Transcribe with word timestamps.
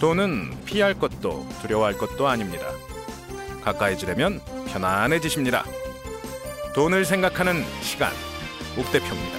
돈은 0.00 0.64
피할 0.64 0.94
것도 0.94 1.46
두려워할 1.62 1.96
것도 1.96 2.26
아닙니다. 2.26 2.66
가까이 3.62 3.96
지려면 3.96 4.40
편안해지십니다. 4.66 5.64
돈을 6.74 7.04
생각하는 7.04 7.62
시간, 7.80 8.12
옥 8.76 8.90
대표입니다. 8.90 9.38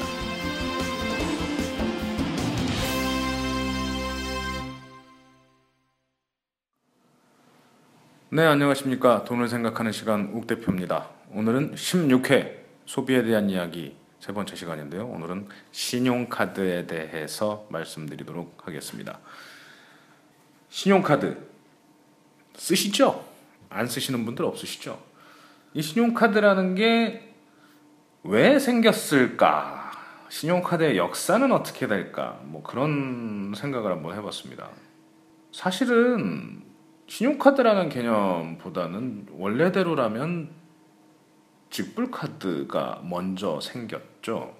네, 8.29 8.43
안녕하십니까. 8.43 9.23
돈을 9.25 9.47
생각하는 9.49 9.91
시간 9.91 10.31
옥 10.33 10.47
대표입니다. 10.47 11.09
오늘은 11.31 11.75
16회 11.75 12.57
소비에 12.85 13.23
대한 13.23 13.49
이야기 13.49 13.95
세 14.19 14.33
번째 14.33 14.55
시간인데요. 14.55 15.05
오늘은 15.07 15.47
신용카드에 15.71 16.87
대해서 16.87 17.67
말씀드리도록 17.69 18.65
하겠습니다. 18.65 19.19
신용카드 20.75 21.37
쓰시죠? 22.53 23.25
안 23.69 23.87
쓰시는 23.87 24.25
분들 24.25 24.43
없으시죠? 24.43 25.01
이 25.73 25.81
신용카드라는 25.81 26.75
게 26.75 27.25
왜 28.27 28.57
생겼을까? 28.57 29.91
신용카드의 30.29 30.97
역사는 30.97 31.51
어떻게 31.51 31.85
될까? 31.87 32.41
뭐 32.43 32.61
그런 32.63 33.53
생각을 33.55 33.91
한번 33.91 34.17
해봤습니다. 34.17 34.67
사실은 35.51 36.63
신용카드라는 37.07 37.87
개념보다는 37.89 39.27
원래대로라면 39.31 40.49
직불카드가 41.69 43.03
먼저 43.05 43.61
생겼죠. 43.61 44.55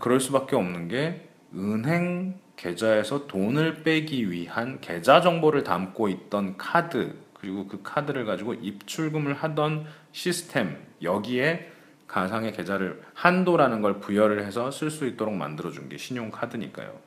그럴 0.00 0.18
수밖에 0.20 0.56
없는 0.56 0.88
게 0.88 1.28
은행 1.54 2.40
계좌에서 2.60 3.26
돈을 3.26 3.82
빼기 3.82 4.30
위한 4.30 4.80
계좌 4.82 5.22
정보를 5.22 5.64
담고 5.64 6.08
있던 6.10 6.58
카드 6.58 7.16
그리고 7.32 7.66
그 7.66 7.80
카드를 7.82 8.26
가지고 8.26 8.52
입출금을 8.52 9.32
하던 9.32 9.86
시스템 10.12 10.76
여기에 11.00 11.72
가상의 12.06 12.52
계좌를 12.52 13.00
한도라는 13.14 13.80
걸 13.80 13.98
부여를 13.98 14.44
해서 14.44 14.70
쓸 14.70 14.90
수 14.90 15.06
있도록 15.06 15.34
만들어 15.34 15.70
준 15.70 15.88
게 15.88 15.96
신용카드니까요. 15.96 16.98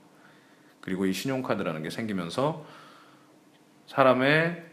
그리고 0.81 1.05
이 1.05 1.13
신용카드라는 1.13 1.83
게 1.83 1.91
생기면서 1.91 2.65
사람의 3.85 4.63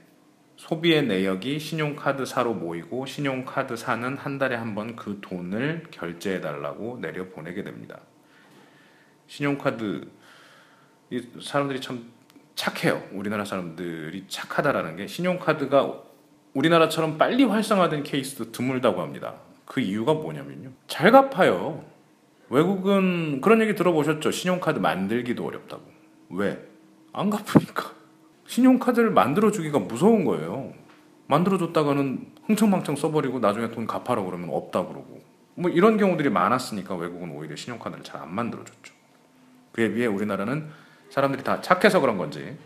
소비의 0.57 1.07
내역이 1.07 1.59
신용카드사로 1.59 2.55
모이고 2.55 3.05
신용카드사는 3.05 4.17
한 4.17 4.39
달에 4.39 4.57
한 4.57 4.75
번 4.75 4.97
그 4.97 5.19
돈을 5.21 5.89
결제해 5.91 6.41
달라고 6.41 6.99
내려 7.03 7.29
보내게 7.29 7.65
됩니다. 7.65 8.01
신용카드 9.27 10.09
이 11.11 11.21
사람들이 11.43 11.81
참 11.81 12.05
착해요. 12.55 13.03
우리나라 13.13 13.45
사람들이 13.45 14.25
착하다라는 14.29 14.97
게 14.97 15.07
신용카드가 15.07 16.03
우리나라처럼 16.55 17.19
빨리 17.19 17.45
활성화된 17.45 18.03
케이스도 18.05 18.53
드물다고 18.53 19.01
합니다. 19.01 19.35
그 19.65 19.81
이유가 19.81 20.15
뭐냐면요. 20.15 20.71
잘 20.87 21.11
갚아요. 21.11 21.85
외국은 22.49 23.41
그런 23.41 23.61
얘기 23.61 23.75
들어보셨죠? 23.75 24.31
신용카드 24.31 24.79
만들기도 24.79 25.47
어렵다고. 25.47 25.83
왜? 26.31 26.65
안 27.13 27.31
갚으니까. 27.31 27.93
신용카드를 28.47 29.11
만들어주기가 29.11 29.79
무서운 29.79 30.25
거예요. 30.25 30.73
만들어줬다가는 31.29 32.33
흥청망청 32.47 32.97
써버리고 32.97 33.39
나중에 33.39 33.71
돈 33.71 33.87
갚아라 33.87 34.23
그러면 34.25 34.51
없다 34.51 34.87
그러고. 34.87 35.21
뭐 35.55 35.71
이런 35.71 35.97
경우들이 35.97 36.31
많았으니까 36.31 36.97
외국은 36.97 37.31
오히려 37.33 37.55
신용카드를 37.55 38.03
잘 38.05 38.21
안 38.23 38.35
만들어줬죠. 38.35 38.95
그에 39.73 39.93
비해 39.93 40.07
우리나라는 40.07 40.69
사람들이 41.11 41.45
다 41.45 41.61
착해서 41.61 42.01
그런 42.01 42.17
건지 42.17 42.57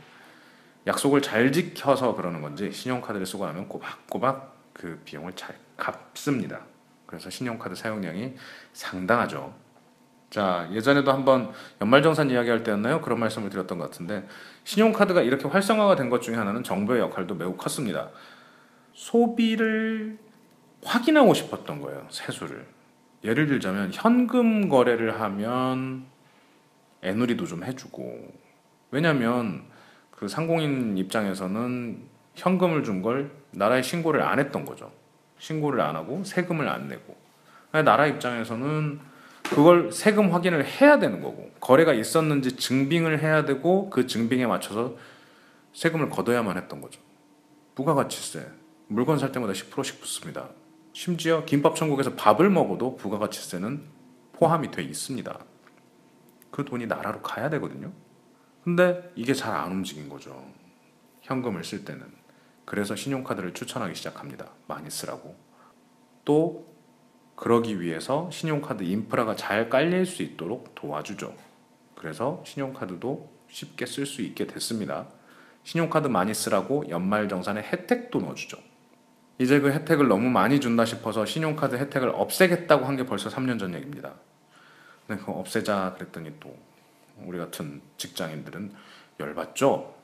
약속을 0.87 1.23
잘 1.23 1.51
지켜서 1.51 2.15
그러는 2.15 2.43
건지 2.43 2.71
신용카드를 2.71 3.27
쓰고 3.27 3.47
나면 3.47 3.69
꼬박꼬박 3.69 4.55
그 4.75 5.01
비용을 5.05 5.33
잘 5.35 5.57
갚습니다. 5.77 6.61
그래서 7.07 7.31
신용카드 7.31 7.75
사용량이 7.75 8.35
상당하죠. 8.73 9.55
자, 10.31 10.69
예전에도 10.73 11.13
한번 11.13 11.53
연말정산 11.81 12.29
이야기할 12.29 12.65
때였나요? 12.65 13.01
그런 13.01 13.21
말씀을 13.21 13.51
드렸던 13.51 13.79
것 13.79 13.85
같은데 13.85 14.27
신용카드가 14.65 15.23
이렇게 15.23 15.47
활성화가 15.47 15.97
된 15.97 16.11
것 16.11 16.23
중에 16.23 16.35
하나는 16.35 16.65
정부의 16.65 17.01
역할도 17.01 17.37
매우 17.37 17.57
컸습니다. 17.57 18.11
소비를 18.93 20.19
확인하고 20.85 21.35
싶었던 21.35 21.81
거예요. 21.81 22.07
세수를. 22.11 22.67
예를 23.23 23.47
들자면 23.47 23.91
현금 23.93 24.69
거래를 24.69 25.21
하면 25.21 26.05
애누리도 27.05 27.47
좀 27.47 27.65
해주고 27.65 28.33
왜냐하면 28.91 29.65
그 30.11 30.29
상공인 30.29 30.97
입장에서는 30.99 32.03
현금을 32.35 32.83
준 32.83 33.03
걸 33.03 33.31
나라에 33.53 33.83
신고를 33.83 34.23
안 34.23 34.39
했던 34.39 34.65
거죠. 34.65 34.91
신고를 35.39 35.81
안 35.81 35.95
하고 35.97 36.25
세금을 36.25 36.69
안 36.69 36.89
내고 36.89 37.17
나라 37.73 38.07
입장에서는 38.07 39.01
그걸 39.45 39.93
세금 39.93 40.33
확인을 40.33 40.65
해야 40.65 40.99
되는 40.99 41.21
거고 41.21 41.51
거래가 41.61 41.93
있었는지 41.93 42.57
증빙을 42.57 43.23
해야 43.23 43.45
되고 43.45 43.91
그 43.91 44.07
증빙에 44.07 44.47
맞춰서 44.47 44.97
세금을 45.75 46.09
걷어야만 46.09 46.57
했던 46.57 46.81
거죠. 46.81 47.01
부가가치세 47.75 48.47
물건 48.89 49.19
살 49.19 49.33
때마다 49.33 49.53
10%씩 49.53 50.01
붙습니다. 50.01 50.49
심지어 50.93 51.45
김밥 51.45 51.75
천국에서 51.77 52.15
밥을 52.15 52.49
먹어도 52.51 52.97
부가가치세는 52.97 53.83
포함이 54.33 54.71
돼 54.71 54.83
있습니다. 54.83 55.39
그 56.55 56.65
돈이 56.65 56.87
나라로 56.87 57.21
가야 57.21 57.51
되거든요. 57.51 57.91
근데 58.63 59.11
이게 59.17 59.35
잘 59.35 59.53
안 59.57 59.73
움직인 59.73 60.09
거죠. 60.09 60.47
현금을 61.23 61.65
쓸 61.65 61.85
때는. 61.85 62.07
그래서 62.65 62.95
신용카드를 62.95 63.55
추천하기 63.55 63.97
시작합니다. 63.97 64.47
많이 64.69 64.89
쓰라고. 64.89 65.35
또 66.25 66.73
그러기 67.35 67.81
위해서 67.81 68.31
신용카드 68.31 68.85
인프라가 68.85 69.35
잘 69.35 69.69
깔릴 69.69 70.07
수 70.07 70.23
있도록 70.23 70.77
도와주죠. 70.77 71.35
그래서 71.97 72.41
신용카드도 72.47 73.33
쉽게 73.49 73.85
쓸 73.85 74.07
수 74.07 74.23
있게 74.23 74.47
됐습니다. 74.47 75.09
신용카드 75.65 76.07
많이 76.07 76.33
쓰라고 76.35 76.89
연말정산에 76.89 77.63
혜택도 77.63 78.21
넣어주죠. 78.21 78.59
이제 79.41 79.59
그 79.59 79.73
혜택을 79.73 80.07
너무 80.07 80.31
많이 80.31 80.61
준다 80.61 80.85
싶어서 80.85 81.27
신용카드 81.27 81.75
혜택을 81.75 82.11
없애겠다고 82.11 82.85
한 82.85 82.95
게 82.97 83.05
벌써 83.05 83.29
3년 83.29 83.59
전 83.59 83.75
얘기입니다. 83.75 84.15
근데 85.07 85.23
그 85.23 85.33
없애자 85.33 85.95
그랬더니 85.97 86.33
또 86.41 86.57
우리 87.25 87.39
같은 87.39 87.81
직장인들은 87.97 88.73
열받죠. 89.21 89.95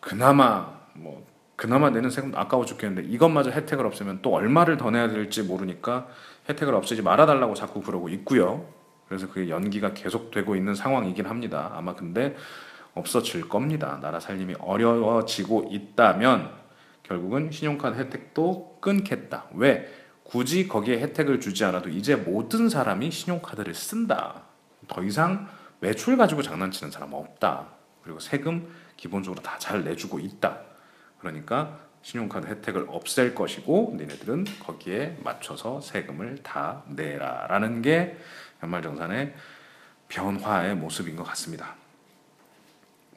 그나마 0.00 0.78
뭐 0.94 1.26
그나마 1.56 1.90
내는 1.90 2.08
세금 2.08 2.32
아까워 2.36 2.64
죽겠는데 2.64 3.08
이것마저 3.08 3.50
혜택을 3.50 3.84
없애면 3.84 4.20
또 4.22 4.32
얼마를 4.32 4.76
더 4.76 4.90
내야 4.90 5.08
될지 5.08 5.42
모르니까 5.42 6.06
혜택을 6.48 6.74
없애지 6.74 7.02
말아달라고 7.02 7.54
자꾸 7.54 7.82
그러고 7.82 8.08
있고요. 8.10 8.64
그래서 9.08 9.26
그게 9.28 9.48
연기가 9.48 9.92
계속되고 9.92 10.54
있는 10.54 10.74
상황이긴 10.74 11.26
합니다. 11.26 11.72
아마 11.74 11.94
근데 11.94 12.36
없어질 12.94 13.48
겁니다. 13.48 13.98
나라 14.00 14.20
살림이 14.20 14.54
어려워지고 14.60 15.70
있다면 15.72 16.50
결국은 17.02 17.50
신용카드 17.50 17.98
혜택도 17.98 18.78
끊겠다. 18.80 19.46
왜? 19.54 19.88
굳이 20.28 20.68
거기에 20.68 21.00
혜택을 21.00 21.40
주지 21.40 21.64
않아도 21.64 21.88
이제 21.88 22.14
모든 22.14 22.68
사람이 22.68 23.10
신용카드를 23.10 23.74
쓴다. 23.74 24.42
더 24.86 25.02
이상 25.02 25.48
외출 25.80 26.18
가지고 26.18 26.42
장난치는 26.42 26.90
사람 26.90 27.14
없다. 27.14 27.68
그리고 28.02 28.20
세금 28.20 28.70
기본적으로 28.96 29.42
다 29.42 29.58
잘 29.58 29.84
내주고 29.84 30.18
있다. 30.18 30.60
그러니까 31.18 31.78
신용카드 32.02 32.46
혜택을 32.46 32.86
없앨 32.88 33.34
것이고 33.34 33.96
니네들은 33.98 34.44
거기에 34.60 35.16
맞춰서 35.22 35.80
세금을 35.80 36.42
다 36.42 36.84
내라라는 36.88 37.82
게 37.82 38.18
연말정산의 38.62 39.34
변화의 40.08 40.76
모습인 40.76 41.16
것 41.16 41.24
같습니다. 41.24 41.74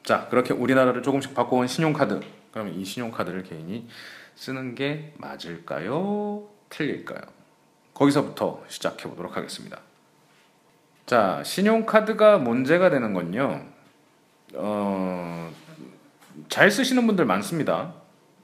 자 0.03 0.27
그렇게 0.29 0.53
우리나라를 0.53 1.03
조금씩 1.03 1.33
바꿔온 1.35 1.67
신용카드 1.67 2.21
그러면 2.51 2.73
이 2.73 2.83
신용카드를 2.85 3.43
개인이 3.43 3.87
쓰는 4.35 4.75
게 4.75 5.13
맞을까요? 5.17 6.60
틀릴까요? 6.71 7.21
거기서부터 7.93 8.63
시작해 8.67 9.07
보도록 9.07 9.37
하겠습니다. 9.37 9.79
자, 11.05 11.43
신용카드가 11.43 12.39
문제가 12.39 12.89
되는 12.89 13.13
건요. 13.13 13.65
어, 14.55 15.51
잘 16.49 16.71
쓰시는 16.71 17.05
분들 17.05 17.25
많습니다. 17.25 17.93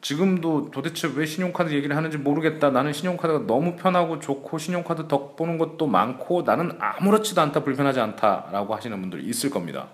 지금도 0.01 0.69
도대체 0.71 1.11
왜 1.15 1.25
신용카드 1.25 1.73
얘기를 1.73 1.95
하는지 1.95 2.17
모르겠다. 2.17 2.69
나는 2.69 2.93
신용카드가 2.93 3.47
너무 3.47 3.75
편하고 3.75 4.19
좋고 4.19 4.57
신용카드 4.57 5.07
덕 5.07 5.35
보는 5.35 5.57
것도 5.57 5.87
많고 5.87 6.43
나는 6.43 6.77
아무렇지도 6.79 7.41
않다 7.41 7.63
불편하지 7.63 7.99
않다라고 7.99 8.75
하시는 8.75 8.99
분들 9.01 9.27
있을 9.27 9.49
겁니다. 9.49 9.87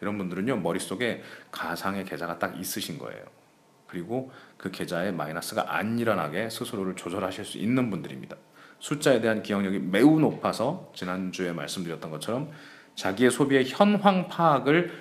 이런 0.00 0.16
분들은요 0.18 0.56
머릿속에 0.58 1.22
가상의 1.50 2.04
계좌가 2.04 2.38
딱 2.38 2.58
있으신 2.58 2.98
거예요. 2.98 3.22
그리고 3.90 4.30
그 4.56 4.70
계좌에 4.70 5.10
마이너스가 5.10 5.74
안 5.74 5.98
일어나게 5.98 6.48
스스로를 6.48 6.94
조절하실 6.94 7.44
수 7.44 7.58
있는 7.58 7.90
분들입니다. 7.90 8.36
숫자에 8.78 9.20
대한 9.20 9.42
기억력이 9.42 9.80
매우 9.80 10.20
높아서 10.20 10.92
지난주에 10.94 11.52
말씀드렸던 11.52 12.10
것처럼 12.10 12.50
자기의 12.94 13.32
소비의 13.32 13.68
현황 13.68 14.28
파악을 14.28 14.92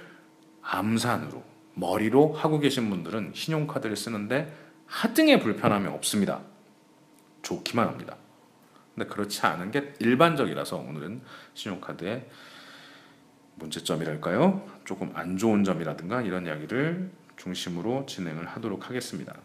암산으로 0.64 1.44
머리로 1.76 2.34
하고 2.34 2.60
계신 2.60 2.90
분들은 2.90 3.34
신용카드를 3.36 3.96
쓰는데 3.96 4.54
하등의 4.88 5.40
불편함이 5.40 5.88
없습니다. 5.88 6.42
좋기만 7.44 7.88
합니다. 7.88 8.18
근데 8.96 9.08
그렇지 9.08 9.46
않은 9.46 9.72
게 9.72 9.94
일반적이라서 10.00 10.78
오늘은 10.78 11.22
신용카드의 11.54 12.28
문제점이랄까요? 13.56 14.68
조금 14.84 15.12
안 15.14 15.38
좋은 15.38 15.64
점이라든가 15.64 16.22
이런 16.22 16.48
이야기를 16.48 17.12
중심으로 17.40 18.06
진행을 18.06 18.48
하도록 18.48 18.88
하겠습니다. 18.88 19.36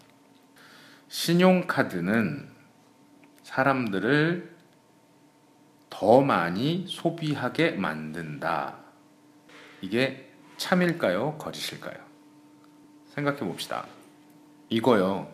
신용카드는 1.09 2.49
사람들을 3.43 4.55
더 5.91 6.21
많이 6.21 6.87
소비하게 6.89 7.73
만든다. 7.73 8.77
이게 9.81 10.33
참일까요? 10.57 11.39
거짓일까요? 11.39 11.97
생각해 13.15 13.39
봅시다. 13.39 13.87
이거요. 14.69 15.33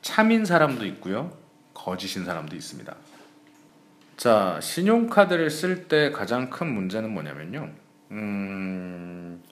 참인 0.00 0.46
사람도 0.46 0.86
있고요. 0.86 1.36
거짓인 1.74 2.24
사람도 2.24 2.56
있습니다. 2.56 2.96
자, 4.16 4.58
신용카드를 4.62 5.50
쓸 5.50 5.88
때 5.88 6.10
가장 6.12 6.48
큰 6.48 6.72
문제는 6.72 7.10
뭐냐면요. 7.10 7.70
음, 8.12 9.42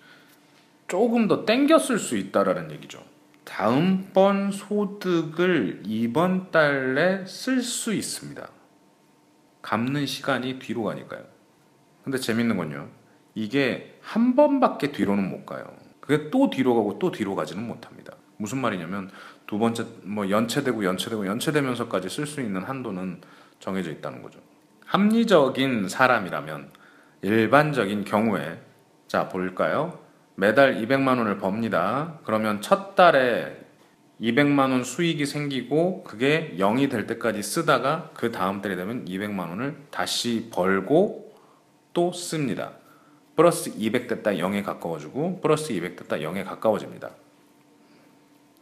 조금 0.88 1.28
더쓸수 1.28 2.16
있다라는 2.16 2.72
얘기죠. 2.72 3.04
다음번 3.44 4.50
소득을 4.50 5.82
이번 5.86 6.50
달에 6.50 7.24
쓸 7.26 7.62
수 7.62 7.94
있습니다. 7.94 8.48
갚는 9.62 10.06
시간이 10.06 10.58
뒤로 10.58 10.84
가니까요. 10.84 11.24
근데 12.02 12.18
재밌는 12.18 12.56
건요. 12.56 12.88
이게 13.34 13.98
한 14.00 14.34
번밖에 14.34 14.92
뒤로는 14.92 15.28
못 15.28 15.44
가요. 15.44 15.64
그게 16.00 16.30
또 16.30 16.48
뒤로 16.48 16.74
가고 16.74 16.98
또 16.98 17.10
뒤로 17.10 17.34
가지는 17.34 17.66
못합니다. 17.66 18.14
무슨 18.38 18.58
말이냐면 18.58 19.10
두 19.46 19.58
번째 19.58 19.84
뭐 20.04 20.30
연체되고 20.30 20.84
연체되고 20.84 21.26
연체되면서까지 21.26 22.08
쓸 22.08 22.26
수 22.26 22.40
있는 22.40 22.62
한도는 22.62 23.20
정해져 23.60 23.90
있다는 23.90 24.22
거죠. 24.22 24.40
합리적인 24.86 25.88
사람이라면 25.88 26.70
일반적인 27.22 28.04
경우에 28.04 28.62
자 29.06 29.28
볼까요? 29.28 30.07
매달 30.40 30.76
200만 30.76 31.18
원을 31.18 31.38
법니다. 31.38 32.20
그러면 32.22 32.62
첫 32.62 32.94
달에 32.94 33.56
200만 34.20 34.70
원 34.70 34.84
수익이 34.84 35.26
생기고 35.26 36.04
그게 36.04 36.54
0이 36.60 36.88
될 36.88 37.08
때까지 37.08 37.42
쓰다가 37.42 38.10
그 38.14 38.30
다음 38.30 38.62
달이 38.62 38.76
되면 38.76 39.04
200만 39.04 39.48
원을 39.48 39.76
다시 39.90 40.48
벌고 40.52 41.34
또 41.92 42.12
씁니다. 42.12 42.70
플러스 43.34 43.72
200 43.76 44.06
됐다 44.06 44.30
0에 44.34 44.64
가까워지고 44.64 45.40
플러스 45.40 45.72
200 45.72 45.96
됐다 45.96 46.18
0에 46.18 46.44
가까워집니다. 46.44 47.10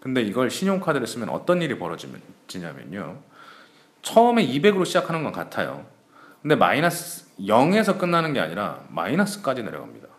근데 0.00 0.22
이걸 0.22 0.50
신용카드를 0.50 1.06
쓰면 1.06 1.28
어떤 1.28 1.60
일이 1.60 1.78
벌어지냐면요. 1.78 3.18
처음에 4.00 4.46
200으로 4.46 4.86
시작하는 4.86 5.24
건 5.24 5.32
같아요. 5.32 5.84
근데 6.40 6.54
마이너스 6.54 7.26
0에서 7.38 7.98
끝나는 7.98 8.32
게 8.32 8.40
아니라 8.40 8.82
마이너스까지 8.88 9.62
내려갑니다. 9.62 10.15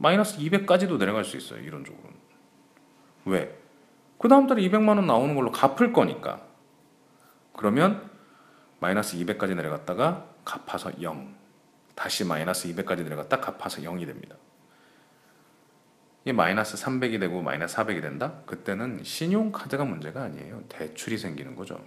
마이너스 0.00 0.38
200까지도 0.38 0.98
내려갈 0.98 1.24
수 1.24 1.36
있어요. 1.36 1.60
이론적으로는. 1.60 2.16
왜? 3.26 3.54
그 4.18 4.28
다음 4.28 4.46
달에 4.46 4.62
200만 4.62 4.96
원 4.96 5.06
나오는 5.06 5.34
걸로 5.34 5.52
갚을 5.52 5.92
거니까. 5.92 6.40
그러면 7.54 8.10
마이너스 8.78 9.18
200까지 9.18 9.54
내려갔다가 9.54 10.26
갚아서 10.42 10.90
0. 11.02 11.34
다시 11.94 12.24
마이너스 12.24 12.66
200까지 12.74 13.02
내려갔다 13.02 13.40
갚아서 13.40 13.82
0이 13.82 14.06
됩니다. 14.06 14.36
이게 16.24 16.32
마이너스 16.32 16.82
300이 16.82 17.20
되고 17.20 17.42
마이너스 17.42 17.76
400이 17.76 18.00
된다? 18.00 18.40
그때는 18.46 19.04
신용카드가 19.04 19.84
문제가 19.84 20.22
아니에요. 20.22 20.62
대출이 20.70 21.18
생기는 21.18 21.54
거죠. 21.54 21.78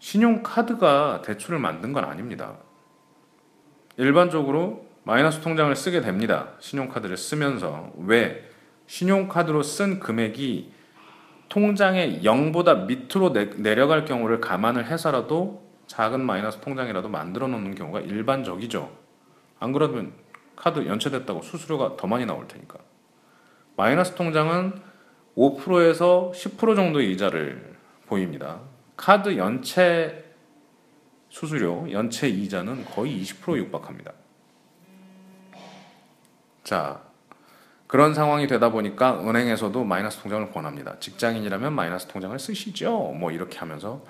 신용카드가 0.00 1.22
대출을 1.22 1.60
만든 1.60 1.92
건 1.92 2.04
아닙니다. 2.04 2.56
일반적으로 3.96 4.85
마이너스 5.06 5.40
통장을 5.40 5.74
쓰게 5.76 6.00
됩니다. 6.00 6.48
신용카드를 6.58 7.16
쓰면서 7.16 7.92
왜 7.96 8.50
신용카드로 8.88 9.62
쓴 9.62 10.00
금액이 10.00 10.72
통장의 11.48 12.22
0보다 12.24 12.86
밑으로 12.86 13.32
내, 13.32 13.74
려갈 13.76 14.04
경우를 14.04 14.40
감안을 14.40 14.86
해서라도 14.86 15.64
작은 15.86 16.20
마이너스 16.20 16.58
통장이라도 16.58 17.08
만들어 17.08 17.46
놓는 17.46 17.76
경우가 17.76 18.00
일반적이죠. 18.00 18.90
안 19.60 19.70
그러면 19.70 20.12
카드 20.56 20.84
연체됐다고 20.84 21.40
수수료가 21.40 21.96
더 21.96 22.08
많이 22.08 22.26
나올 22.26 22.48
테니까. 22.48 22.80
마이너스 23.76 24.16
통장은 24.16 24.74
5%에서 25.36 26.32
10% 26.34 26.74
정도의 26.74 27.12
이자를 27.12 27.76
보입니다. 28.06 28.58
카드 28.96 29.36
연체 29.36 30.34
수수료, 31.28 31.92
연체 31.92 32.28
이자는 32.28 32.86
거의 32.86 33.22
20% 33.22 33.56
육박합니다. 33.56 34.12
자, 36.66 37.00
그런 37.86 38.12
상황이 38.12 38.48
되다 38.48 38.70
보니까 38.70 39.20
은행에서도 39.20 39.84
마이너스 39.84 40.18
통장을 40.18 40.50
권합니다. 40.50 40.98
직장인이라면 40.98 41.72
마이너스 41.72 42.08
통장을 42.08 42.36
쓰시죠. 42.36 43.12
뭐 43.12 43.30
이렇게 43.30 43.60
하면서 43.60 44.02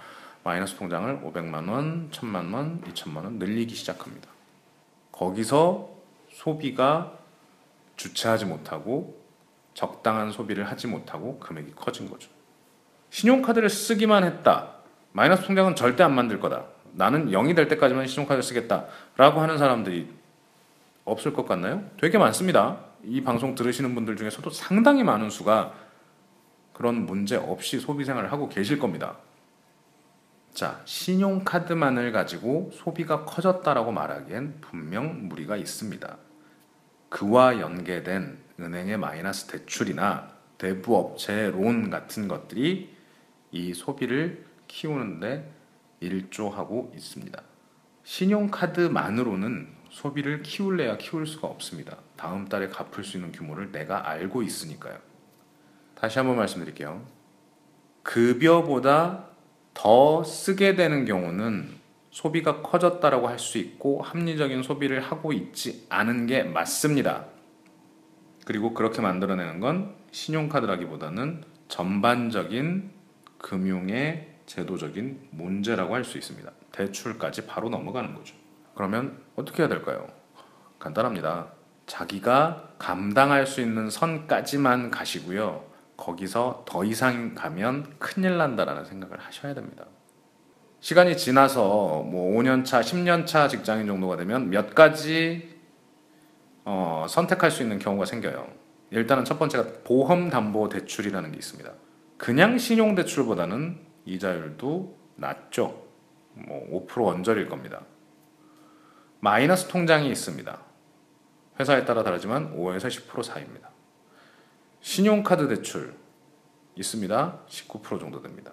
마이너스 0.43 0.75
통장을 0.77 1.21
500만 1.21 1.69
원, 1.69 2.11
1000만 2.11 2.55
원, 2.55 2.81
2000만 2.81 3.17
원 3.17 3.39
늘리기 3.39 3.75
시작합니다. 3.75 4.31
거기서 5.13 5.91
소비가 6.31 7.13
주체하지 7.97 8.47
못하고 8.47 9.23
적당한 9.75 10.33
소비를 10.33 10.65
하지 10.71 10.87
못하고 10.87 11.39
금액이 11.39 11.73
커진 11.77 12.09
거죠. 12.09 12.31
신용카드를 13.11 13.69
쓰기만 13.69 14.25
했다. 14.25 14.77
마이너스 15.13 15.43
통장은 15.43 15.77
절대 15.77 16.03
안 16.03 16.15
만들 16.15 16.41
거다. 16.41 16.65
나는 16.93 17.33
0이 17.33 17.55
될 17.55 17.69
때까지만 17.69 18.07
신용카드를 18.07 18.43
쓰겠다. 18.43 18.87
라고 19.19 19.43
하는 19.43 19.59
사람들이 19.59 20.16
없을 21.07 21.33
것 21.33 21.47
같나요? 21.47 21.89
되게 21.99 22.19
많습니다. 22.19 22.81
이 23.03 23.23
방송 23.23 23.55
들으시는 23.55 23.95
분들 23.95 24.17
중에서도 24.17 24.51
상당히 24.51 25.03
많은 25.05 25.31
수가 25.31 25.73
그런 26.75 27.07
문제 27.07 27.37
없이 27.37 27.81
소비 27.81 28.05
생활을 28.05 28.31
하고 28.31 28.51
계실 28.51 28.79
겁니다. 28.79 29.17
자, 30.53 30.81
신용카드만을 30.85 32.13
가지고 32.13 32.71
소비가 32.73 33.25
커졌다라고 33.25 33.93
말하기엔 33.93 34.61
분명 34.61 35.29
무리가 35.29 35.57
있습니다. 35.57 36.17
그와 37.09 37.61
연계된 37.61 38.39
은행의 38.59 38.97
마이너스 38.97 39.47
대출이나 39.47 40.29
대부 40.59 40.97
업체의 40.97 41.53
론 41.53 41.89
같은 41.89 42.27
것들이 42.27 42.95
이 43.53 43.75
소비를 43.75 44.45
키우는데 44.67 45.53
일조하고 46.01 46.93
있습니다. 46.97 47.41
신용카드만으로는 48.03 49.76
소비를 49.97 50.43
키울래야 50.43 50.99
키울 50.99 51.27
수가 51.27 51.49
없습니다. 51.49 51.97
다음 52.17 52.47
달에 52.49 52.69
갚을 52.69 53.03
수 53.03 53.17
있는 53.17 53.33
규모를 53.33 53.73
내가 53.73 54.11
알고 54.11 54.43
있으니까요. 54.43 54.99
다시 55.95 56.19
한번 56.19 56.37
말씀드릴게요. 56.37 57.03
급여보다 58.03 59.31
더 59.73 60.23
쓰게 60.23 60.75
되는 60.75 61.07
경우는 61.07 61.71
소비가 62.11 62.61
커졌다라고 62.61 63.27
할 63.27 63.39
수 63.39 63.57
있고 63.57 64.03
합리적인 64.03 64.63
소비를 64.63 65.01
하고 65.01 65.33
있지 65.33 65.87
않은 65.89 66.27
게 66.27 66.43
맞습니다. 66.43 67.25
그리고 68.45 68.75
그렇게 68.75 69.01
만들어내는 69.01 69.61
건 69.61 69.95
신용카드라기보다는 70.11 71.43
전반적인 71.69 72.91
금융의 73.39 74.35
제도적인 74.45 75.29
문제라고 75.31 75.95
할 75.95 76.05
수 76.05 76.19
있습니다. 76.19 76.53
대출까지 76.73 77.47
바로 77.47 77.71
넘어가는 77.71 78.15
거죠. 78.15 78.35
그러면 78.77 79.19
어떻게 79.35 79.63
해야 79.63 79.69
될까요? 79.69 80.07
간단합니다. 80.79 81.49
자기가 81.87 82.75
감당할 82.79 83.47
수 83.47 83.61
있는 83.61 83.89
선까지만 83.89 84.91
가시고요. 84.91 85.65
거기서 85.97 86.65
더 86.69 86.85
이상 86.85 87.35
가면 87.35 87.95
큰일 87.99 88.37
난다라는 88.37 88.85
생각을 88.85 89.19
하셔야 89.19 89.55
됩니다. 89.55 89.87
시간이 90.81 91.17
지나서 91.17 92.03
뭐 92.03 92.39
5년 92.39 92.67
차, 92.67 92.83
10년 92.83 93.27
차 93.27 93.49
직장인 93.49 93.87
정도가 93.87 94.17
되면 94.19 94.51
몇 94.51 94.75
가지 94.75 95.57
어, 96.67 97.07
선택할 97.09 97.51
수 97.51 97.63
있는 97.63 97.79
경우가 97.79 98.05
생겨요. 98.05 98.47
일단은 98.91 99.25
첫 99.25 99.39
번째가 99.39 99.85
보험 99.85 100.29
담보 100.29 100.69
대출이라는 100.69 101.33
게 101.33 101.39
있습니다. 101.39 101.73
그냥 102.19 102.59
신용 102.59 102.95
대출보다는 102.95 103.79
이자율도 104.05 104.99
낮죠. 105.17 105.83
뭐5% 106.39 107.07
언저리일 107.07 107.49
겁니다. 107.49 107.81
마이너스 109.21 109.69
통장이 109.69 110.09
있습니다. 110.11 110.59
회사에 111.59 111.85
따라 111.85 112.03
다르지만 112.03 112.57
5에서 112.57 112.89
10% 112.89 113.23
사이입니다. 113.23 113.71
신용카드 114.81 115.49
대출 115.49 115.95
있습니다. 116.77 117.39
19% 117.49 118.01
정도 118.01 118.23
됩니다. 118.23 118.53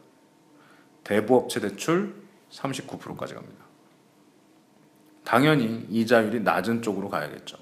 대부업체 1.04 1.60
대출 1.60 2.16
39%까지 2.50 3.34
갑니다. 3.34 3.64
당연히 5.24 5.86
이자율이 5.90 6.42
낮은 6.42 6.82
쪽으로 6.82 7.10
가야겠죠. 7.10 7.58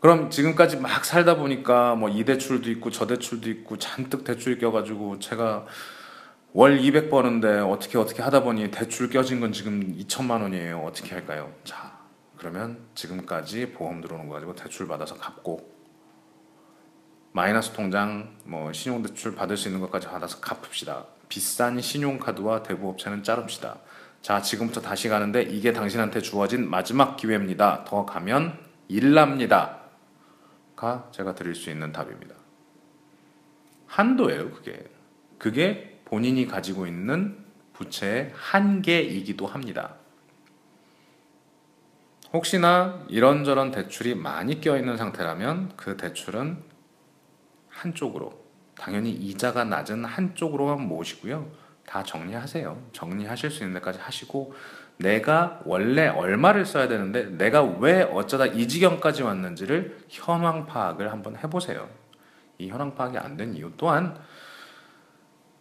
그럼 0.00 0.30
지금까지 0.30 0.78
막 0.78 1.04
살다 1.04 1.36
보니까 1.36 1.94
뭐 1.94 2.10
이 2.10 2.24
대출도 2.24 2.70
있고 2.72 2.90
저 2.90 3.06
대출도 3.06 3.48
있고 3.50 3.78
잔뜩 3.78 4.24
대출이 4.24 4.58
껴가지고 4.58 5.18
제가 5.20 5.66
월 6.54 6.80
200 6.80 7.10
버는데 7.10 7.60
어떻게 7.60 7.96
어떻게 7.96 8.22
하다 8.22 8.42
보니 8.42 8.70
대출 8.70 9.08
껴진 9.08 9.40
건 9.40 9.52
지금 9.52 9.96
2천만 9.96 10.42
원이에요. 10.42 10.80
어떻게 10.80 11.14
할까요? 11.14 11.50
자, 11.64 11.98
그러면 12.36 12.78
지금까지 12.94 13.72
보험 13.72 14.02
들어오는 14.02 14.28
거 14.28 14.34
가지고 14.34 14.54
대출 14.54 14.86
받아서 14.86 15.16
갚고 15.16 15.72
마이너스 17.32 17.72
통장 17.72 18.36
뭐 18.44 18.70
신용 18.74 19.02
대출 19.02 19.34
받을 19.34 19.56
수 19.56 19.68
있는 19.68 19.80
것까지 19.80 20.08
받아서 20.08 20.40
갚읍시다. 20.40 21.06
비싼 21.30 21.80
신용카드와 21.80 22.62
대부업체는 22.62 23.22
자릅시다. 23.22 23.78
자, 24.20 24.42
지금부터 24.42 24.82
다시 24.82 25.08
가는데 25.08 25.40
이게 25.42 25.72
당신한테 25.72 26.20
주어진 26.20 26.68
마지막 26.68 27.16
기회입니다. 27.16 27.84
더 27.84 28.04
가면 28.04 28.58
일납니다. 28.88 29.78
가 30.76 31.08
제가 31.12 31.34
드릴 31.34 31.54
수 31.54 31.70
있는 31.70 31.92
답입니다. 31.92 32.34
한도예요, 33.86 34.50
그게. 34.50 34.84
그게 35.38 35.91
본인이 36.12 36.46
가지고 36.46 36.86
있는 36.86 37.38
부채의 37.72 38.32
한계이기도 38.34 39.46
합니다. 39.46 39.94
혹시나 42.34 43.02
이런저런 43.08 43.70
대출이 43.70 44.14
많이 44.14 44.60
껴있는 44.60 44.98
상태라면 44.98 45.72
그 45.74 45.96
대출은 45.96 46.58
한쪽으로, 47.70 48.44
당연히 48.76 49.10
이자가 49.10 49.64
낮은 49.64 50.04
한쪽으로만 50.04 50.86
모시고요. 50.86 51.50
다 51.86 52.02
정리하세요. 52.02 52.88
정리하실 52.92 53.50
수 53.50 53.62
있는 53.62 53.80
데까지 53.80 53.98
하시고, 53.98 54.52
내가 54.98 55.62
원래 55.64 56.08
얼마를 56.08 56.66
써야 56.66 56.88
되는데, 56.88 57.24
내가 57.24 57.62
왜 57.62 58.02
어쩌다 58.02 58.44
이 58.44 58.68
지경까지 58.68 59.22
왔는지를 59.22 60.04
현황 60.10 60.66
파악을 60.66 61.10
한번 61.10 61.38
해보세요. 61.38 61.88
이 62.58 62.68
현황 62.68 62.94
파악이 62.94 63.16
안 63.16 63.38
된 63.38 63.56
이유 63.56 63.72
또한, 63.78 64.14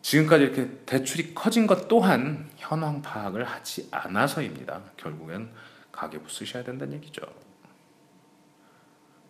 지금까지 0.02 0.44
이렇게 0.44 0.70
대출이 0.86 1.34
커진 1.34 1.68
것 1.68 1.88
또한 1.88 2.50
현황 2.58 3.02
파악을 3.02 3.44
하지 3.44 3.88
않아서입니다. 3.92 4.82
결국엔 4.98 5.52
가계부 5.92 6.30
쓰셔야 6.30 6.64
된다는 6.64 6.94
얘기죠. 6.96 7.22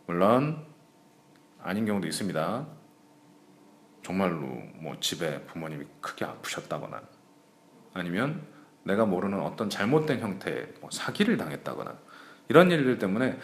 물론 0.06 0.66
아닌 1.62 1.86
경우도 1.86 2.08
있습니다. 2.08 2.68
정말로 4.04 4.48
뭐 4.76 4.98
집에 5.00 5.42
부모님이 5.46 5.86
크게 6.00 6.26
아프셨다거나 6.26 7.02
아니면 7.94 8.46
내가 8.84 9.06
모르는 9.06 9.40
어떤 9.42 9.70
잘못된 9.70 10.20
형태의 10.20 10.74
뭐 10.82 10.90
사기를 10.92 11.38
당했다거나 11.38 11.96
이런 12.50 12.72
일들 12.72 12.98
때문에 12.98 13.38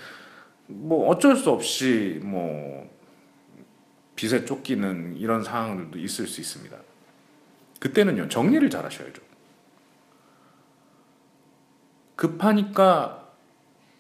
뭐 0.68 1.08
어쩔 1.10 1.36
수 1.36 1.52
없이 1.52 2.20
뭐 2.24 2.90
빚에 4.16 4.46
쫓기는 4.46 5.16
이런 5.18 5.44
상황들도 5.44 6.00
있을 6.00 6.28
수 6.28 6.42
있습니다. 6.42 6.78
그때는요 7.80 8.28
정리를 8.28 8.70
잘 8.70 8.86
하셔야죠. 8.86 9.22
급하니까 12.16 13.28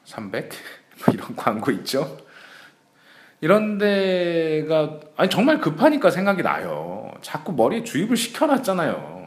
300 0.05 0.51
이런 1.13 1.35
광고 1.35 1.71
있죠. 1.71 2.17
이런 3.39 3.77
데가 3.77 4.99
아니 5.15 5.29
정말 5.29 5.61
급하니까 5.61 6.09
생각이 6.09 6.41
나요. 6.41 7.11
자꾸 7.21 7.53
머리에 7.53 7.83
주입을 7.83 8.17
시켜놨잖아요. 8.17 9.17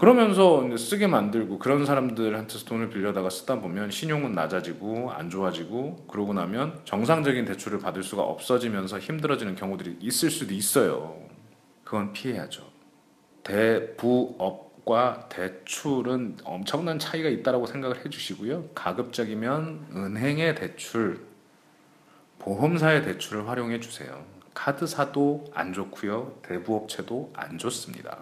그러면서 0.00 0.64
쓰게 0.78 1.08
만들고 1.08 1.58
그런 1.58 1.84
사람들한테서 1.84 2.64
돈을 2.64 2.88
빌려다가 2.88 3.28
쓰다 3.28 3.60
보면 3.60 3.90
신용은 3.90 4.32
낮아지고 4.32 5.12
안 5.12 5.28
좋아지고 5.28 6.06
그러고 6.08 6.32
나면 6.32 6.80
정상적인 6.84 7.44
대출을 7.44 7.80
받을 7.80 8.02
수가 8.02 8.22
없어지면서 8.22 8.98
힘들어지는 8.98 9.56
경우들이 9.56 9.98
있을 10.00 10.30
수도 10.30 10.54
있어요. 10.54 11.20
그건 11.84 12.14
피해야죠. 12.14 12.69
대부업과 13.42 15.28
대출은 15.28 16.38
엄청난 16.44 16.98
차이가 16.98 17.28
있다라고 17.28 17.66
생각을 17.66 18.04
해주시고요. 18.04 18.70
가급적이면 18.74 19.88
은행의 19.94 20.54
대출, 20.56 21.24
보험사의 22.38 23.04
대출을 23.04 23.48
활용해 23.48 23.80
주세요. 23.80 24.24
카드사도 24.54 25.46
안 25.54 25.72
좋고요. 25.72 26.38
대부업체도 26.42 27.32
안 27.34 27.58
좋습니다. 27.58 28.18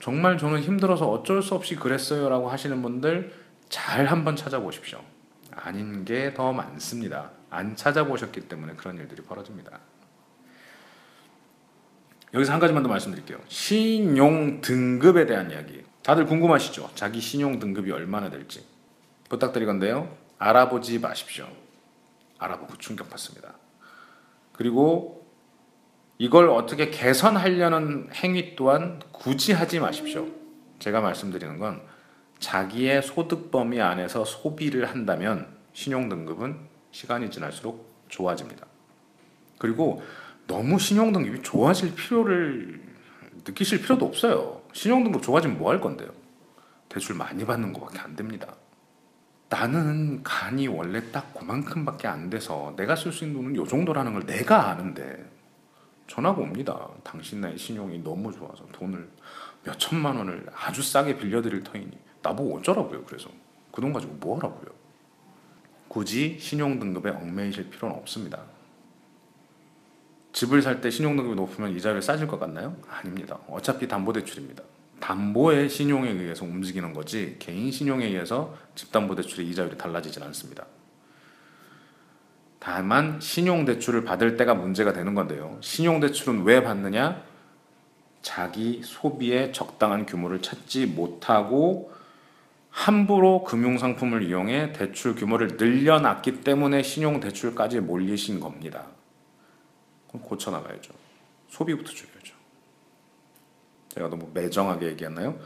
정말 0.00 0.38
저는 0.38 0.60
힘들어서 0.60 1.08
어쩔 1.10 1.42
수 1.42 1.54
없이 1.54 1.74
그랬어요 1.76 2.28
라고 2.28 2.48
하시는 2.48 2.80
분들 2.82 3.32
잘 3.68 4.06
한번 4.06 4.36
찾아보십시오. 4.36 5.00
아닌 5.50 6.04
게 6.04 6.32
더 6.34 6.52
많습니다. 6.52 7.30
안 7.50 7.74
찾아보셨기 7.76 8.42
때문에 8.42 8.74
그런 8.74 8.96
일들이 8.96 9.22
벌어집니다. 9.22 9.80
여기서 12.34 12.52
한 12.52 12.60
가지만 12.60 12.82
더 12.82 12.88
말씀드릴게요. 12.88 13.38
신용 13.48 14.60
등급에 14.60 15.26
대한 15.26 15.50
이야기. 15.50 15.82
다들 16.02 16.26
궁금하시죠? 16.26 16.90
자기 16.94 17.20
신용 17.20 17.58
등급이 17.58 17.90
얼마나 17.90 18.30
될지. 18.30 18.64
부탁드리건데요. 19.28 20.14
알아보지 20.38 20.98
마십시오. 20.98 21.48
알아보고 22.38 22.76
충격받습니다. 22.78 23.54
그리고 24.52 25.26
이걸 26.18 26.48
어떻게 26.48 26.90
개선하려는 26.90 28.08
행위 28.12 28.56
또한 28.56 29.00
굳이 29.12 29.52
하지 29.52 29.80
마십시오. 29.80 30.26
제가 30.78 31.00
말씀드리는 31.00 31.58
건 31.58 31.80
자기의 32.38 33.02
소득 33.02 33.50
범위 33.50 33.80
안에서 33.80 34.24
소비를 34.24 34.86
한다면 34.86 35.48
신용 35.72 36.08
등급은 36.08 36.58
시간이 36.90 37.30
지날수록 37.30 37.88
좋아집니다. 38.08 38.66
그리고 39.58 40.02
너무 40.48 40.78
신용 40.80 41.12
등급이 41.12 41.42
좋아질 41.42 41.94
필요를 41.94 42.80
느끼실 43.46 43.82
필요도 43.82 44.04
없어요. 44.06 44.62
신용 44.72 45.04
등급 45.04 45.22
좋아지면 45.22 45.58
뭐 45.58 45.70
할 45.70 45.80
건데요? 45.80 46.10
대출 46.88 47.14
많이 47.14 47.44
받는 47.44 47.72
것밖에 47.74 48.00
안 48.00 48.16
됩니다. 48.16 48.56
나는 49.50 50.22
간이 50.22 50.68
원래 50.68 51.12
딱 51.12 51.32
그만큼밖에 51.34 52.08
안 52.08 52.28
돼서 52.30 52.74
내가 52.76 52.96
쓸 52.96 53.12
수 53.12 53.24
있는 53.24 53.40
돈은 53.40 53.56
요 53.56 53.64
정도라는 53.66 54.14
걸 54.14 54.26
내가 54.26 54.70
아는데 54.70 55.30
전화가 56.06 56.40
옵니다. 56.40 56.88
당신 57.04 57.40
나의 57.42 57.56
신용이 57.58 58.02
너무 58.02 58.32
좋아서 58.32 58.66
돈을 58.72 59.08
몇 59.64 59.78
천만 59.78 60.16
원을 60.16 60.46
아주 60.54 60.82
싸게 60.82 61.18
빌려드릴 61.18 61.62
터이니 61.62 61.90
나보고 62.22 62.56
어쩌라고요. 62.58 63.04
그래서 63.04 63.28
그 63.70 63.80
돈 63.80 63.92
가지고 63.92 64.14
뭐 64.14 64.36
하라고요. 64.38 64.70
굳이 65.88 66.38
신용 66.40 66.80
등급에 66.80 67.10
얽매이실 67.10 67.70
필요는 67.70 67.96
없습니다. 67.98 68.42
집을 70.38 70.62
살 70.62 70.80
때 70.80 70.88
신용등급이 70.88 71.34
높으면 71.34 71.74
이자율이 71.76 72.00
싸질 72.00 72.28
것 72.28 72.38
같나요? 72.38 72.76
아닙니다. 72.88 73.40
어차피 73.48 73.88
담보대출입니다. 73.88 74.62
담보의 75.00 75.68
신용에 75.68 76.10
의해서 76.10 76.44
움직이는 76.44 76.92
거지 76.92 77.34
개인 77.40 77.72
신용에 77.72 78.06
의해서 78.06 78.54
집담보대출의 78.76 79.48
이자율이 79.48 79.76
달라지진 79.76 80.22
않습니다. 80.22 80.66
다만 82.60 83.18
신용대출을 83.20 84.04
받을 84.04 84.36
때가 84.36 84.54
문제가 84.54 84.92
되는 84.92 85.12
건데요. 85.14 85.58
신용대출은 85.60 86.44
왜 86.44 86.62
받느냐? 86.62 87.20
자기 88.22 88.80
소비에 88.84 89.50
적당한 89.50 90.06
규모를 90.06 90.40
찾지 90.40 90.86
못하고 90.86 91.90
함부로 92.70 93.42
금융상품을 93.42 94.22
이용해 94.22 94.72
대출 94.72 95.16
규모를 95.16 95.56
늘려놨기 95.58 96.42
때문에 96.42 96.84
신용대출까지 96.84 97.80
몰리신 97.80 98.38
겁니다. 98.38 98.84
그럼 100.18 100.22
고쳐 100.22 100.50
나가야죠. 100.50 100.92
소비부터 101.48 101.90
줄여야죠. 101.90 102.34
제가 103.88 104.08
너무 104.08 104.30
매정하게 104.34 104.86
얘기했나요? 104.88 105.38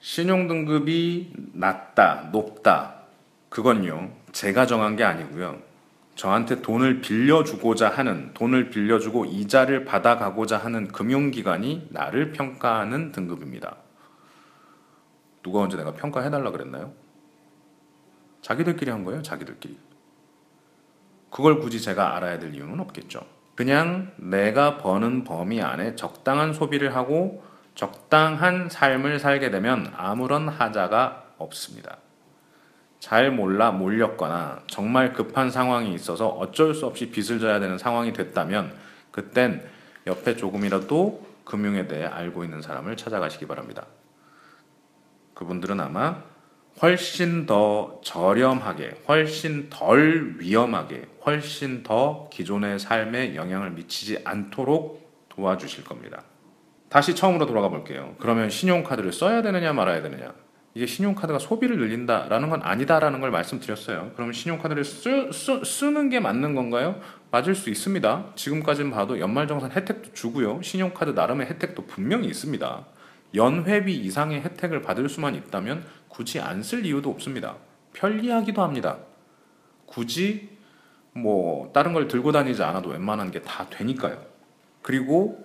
신용 0.00 0.48
등급이 0.48 1.32
낮다, 1.52 2.30
높다. 2.32 2.96
그건요, 3.48 4.12
제가 4.32 4.66
정한 4.66 4.96
게 4.96 5.04
아니고요. 5.04 5.60
저한테 6.14 6.60
돈을 6.62 7.00
빌려주고자 7.00 7.88
하는, 7.88 8.32
돈을 8.34 8.70
빌려주고 8.70 9.24
이자를 9.26 9.84
받아가고자 9.84 10.58
하는 10.58 10.88
금융기관이 10.88 11.88
나를 11.90 12.32
평가하는 12.32 13.12
등급입니다. 13.12 13.76
누가 15.42 15.60
언제 15.60 15.76
내가 15.76 15.94
평가해달라 15.94 16.50
그랬나요? 16.50 16.92
자기들끼리 18.42 18.90
한 18.90 19.04
거예요, 19.04 19.22
자기들끼리. 19.22 19.78
그걸 21.30 21.60
굳이 21.60 21.80
제가 21.80 22.16
알아야 22.16 22.38
될 22.38 22.54
이유는 22.54 22.80
없겠죠. 22.80 23.39
그냥 23.60 24.10
내가 24.16 24.78
버는 24.78 25.24
범위 25.24 25.60
안에 25.60 25.94
적당한 25.94 26.54
소비를 26.54 26.96
하고 26.96 27.44
적당한 27.74 28.70
삶을 28.70 29.18
살게 29.18 29.50
되면 29.50 29.92
아무런 29.94 30.48
하자가 30.48 31.26
없습니다. 31.36 31.98
잘 33.00 33.30
몰라 33.30 33.70
몰렸거나 33.70 34.62
정말 34.66 35.12
급한 35.12 35.50
상황이 35.50 35.92
있어서 35.92 36.28
어쩔 36.28 36.72
수 36.72 36.86
없이 36.86 37.10
빚을 37.10 37.38
져야 37.38 37.60
되는 37.60 37.76
상황이 37.76 38.14
됐다면 38.14 38.72
그땐 39.10 39.62
옆에 40.06 40.36
조금이라도 40.36 41.26
금융에 41.44 41.86
대해 41.86 42.06
알고 42.06 42.44
있는 42.44 42.62
사람을 42.62 42.96
찾아가시기 42.96 43.46
바랍니다. 43.46 43.84
그분들은 45.34 45.80
아마 45.80 46.22
훨씬 46.80 47.44
더 47.44 48.00
저렴하게, 48.02 49.02
훨씬 49.06 49.68
덜 49.68 50.36
위험하게, 50.38 51.09
훨씬 51.26 51.82
더 51.82 52.28
기존의 52.32 52.78
삶에 52.78 53.34
영향을 53.34 53.70
미치지 53.72 54.20
않도록 54.24 55.26
도와주실 55.28 55.84
겁니다. 55.84 56.22
다시 56.88 57.14
처음으로 57.14 57.46
돌아가 57.46 57.68
볼게요. 57.68 58.16
그러면 58.18 58.50
신용카드를 58.50 59.12
써야 59.12 59.42
되느냐 59.42 59.72
말아야 59.72 60.02
되느냐? 60.02 60.34
이게 60.74 60.86
신용카드가 60.86 61.38
소비를 61.38 61.78
늘린다라는 61.78 62.48
건 62.48 62.62
아니다라는 62.62 63.20
걸 63.20 63.30
말씀드렸어요. 63.32 64.12
그러면 64.14 64.32
신용카드를 64.32 64.84
쓰, 64.84 65.30
쓰, 65.32 65.64
쓰는 65.64 66.10
게 66.10 66.20
맞는 66.20 66.54
건가요? 66.54 67.00
맞을 67.30 67.54
수 67.54 67.70
있습니다. 67.70 68.32
지금까지는 68.36 68.90
봐도 68.90 69.18
연말정산 69.18 69.72
혜택도 69.72 70.12
주고요. 70.12 70.62
신용카드 70.62 71.10
나름의 71.10 71.48
혜택도 71.48 71.86
분명히 71.86 72.28
있습니다. 72.28 72.86
연회비 73.34 73.94
이상의 73.94 74.42
혜택을 74.42 74.82
받을 74.82 75.08
수만 75.08 75.34
있다면 75.34 75.84
굳이 76.08 76.40
안 76.40 76.62
쓸 76.62 76.84
이유도 76.86 77.10
없습니다. 77.10 77.56
편리하기도 77.92 78.62
합니다. 78.62 78.98
굳이 79.86 80.50
뭐 81.12 81.70
다른 81.72 81.92
걸 81.92 82.08
들고 82.08 82.32
다니지 82.32 82.62
않아도 82.62 82.90
웬만한 82.90 83.30
게 83.30 83.40
다 83.42 83.68
되니까요. 83.68 84.22
그리고 84.82 85.44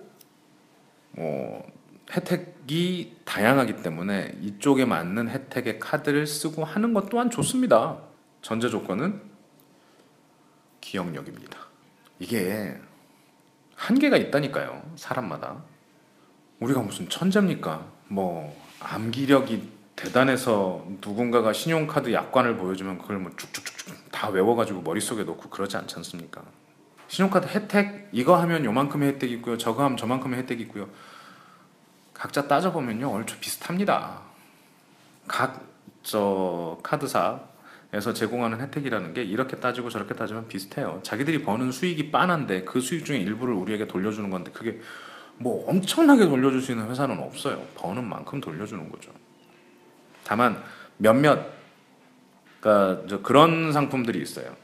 뭐 1.12 1.66
혜택이 2.10 3.16
다양하기 3.24 3.82
때문에 3.82 4.36
이쪽에 4.40 4.84
맞는 4.84 5.28
혜택의 5.28 5.78
카드를 5.78 6.26
쓰고 6.26 6.64
하는 6.64 6.94
것 6.94 7.08
또한 7.08 7.30
좋습니다. 7.30 7.98
전제 8.42 8.68
조건은 8.68 9.20
기억력입니다. 10.80 11.58
이게 12.18 12.78
한계가 13.74 14.16
있다니까요. 14.16 14.82
사람마다. 14.96 15.64
우리가 16.60 16.80
무슨 16.80 17.08
천재입니까? 17.08 17.86
뭐 18.08 18.56
암기력이 18.80 19.75
대단해서 19.96 20.86
누군가가 21.00 21.52
신용카드 21.52 22.12
약관을 22.12 22.56
보여주면 22.56 22.98
그걸 22.98 23.18
뭐 23.18 23.32
쭉쭉쭉쭉 23.36 24.12
다 24.12 24.28
외워가지고 24.28 24.82
머릿속에 24.82 25.24
넣고 25.24 25.48
그러지 25.50 25.76
않지 25.76 25.96
않습니까? 25.96 26.42
신용카드 27.08 27.48
혜택 27.48 28.10
이거 28.12 28.36
하면 28.40 28.64
요만큼의 28.64 29.14
혜택이 29.14 29.34
있고요. 29.34 29.56
저거 29.56 29.84
하면 29.84 29.96
저만큼의 29.96 30.40
혜택이 30.40 30.62
있고요. 30.64 30.88
각자 32.12 32.46
따져보면요. 32.46 33.10
얼추 33.10 33.38
비슷합니다. 33.40 34.20
각 35.26 35.76
저 36.06 36.78
카드사에서 36.84 38.12
제공하는 38.14 38.60
혜택이라는 38.60 39.12
게 39.12 39.24
이렇게 39.24 39.56
따지고 39.56 39.90
저렇게 39.90 40.14
따지면 40.14 40.46
비슷해요. 40.46 41.00
자기들이 41.02 41.42
버는 41.42 41.72
수익이 41.72 42.12
빤한데 42.12 42.62
그 42.64 42.80
수익 42.80 43.04
중에 43.04 43.18
일부를 43.18 43.52
우리에게 43.54 43.88
돌려주는 43.88 44.30
건데 44.30 44.52
그게 44.52 44.80
뭐 45.36 45.68
엄청나게 45.68 46.26
돌려줄 46.26 46.62
수 46.62 46.70
있는 46.72 46.88
회사는 46.88 47.18
없어요. 47.18 47.60
버는 47.74 48.08
만큼 48.08 48.40
돌려주는 48.40 48.88
거죠. 48.88 49.10
다만 50.26 50.60
몇몇 50.98 51.46
그러니까 52.60 53.18
그런 53.22 53.72
상품들이 53.72 54.20
있어요. 54.20 54.56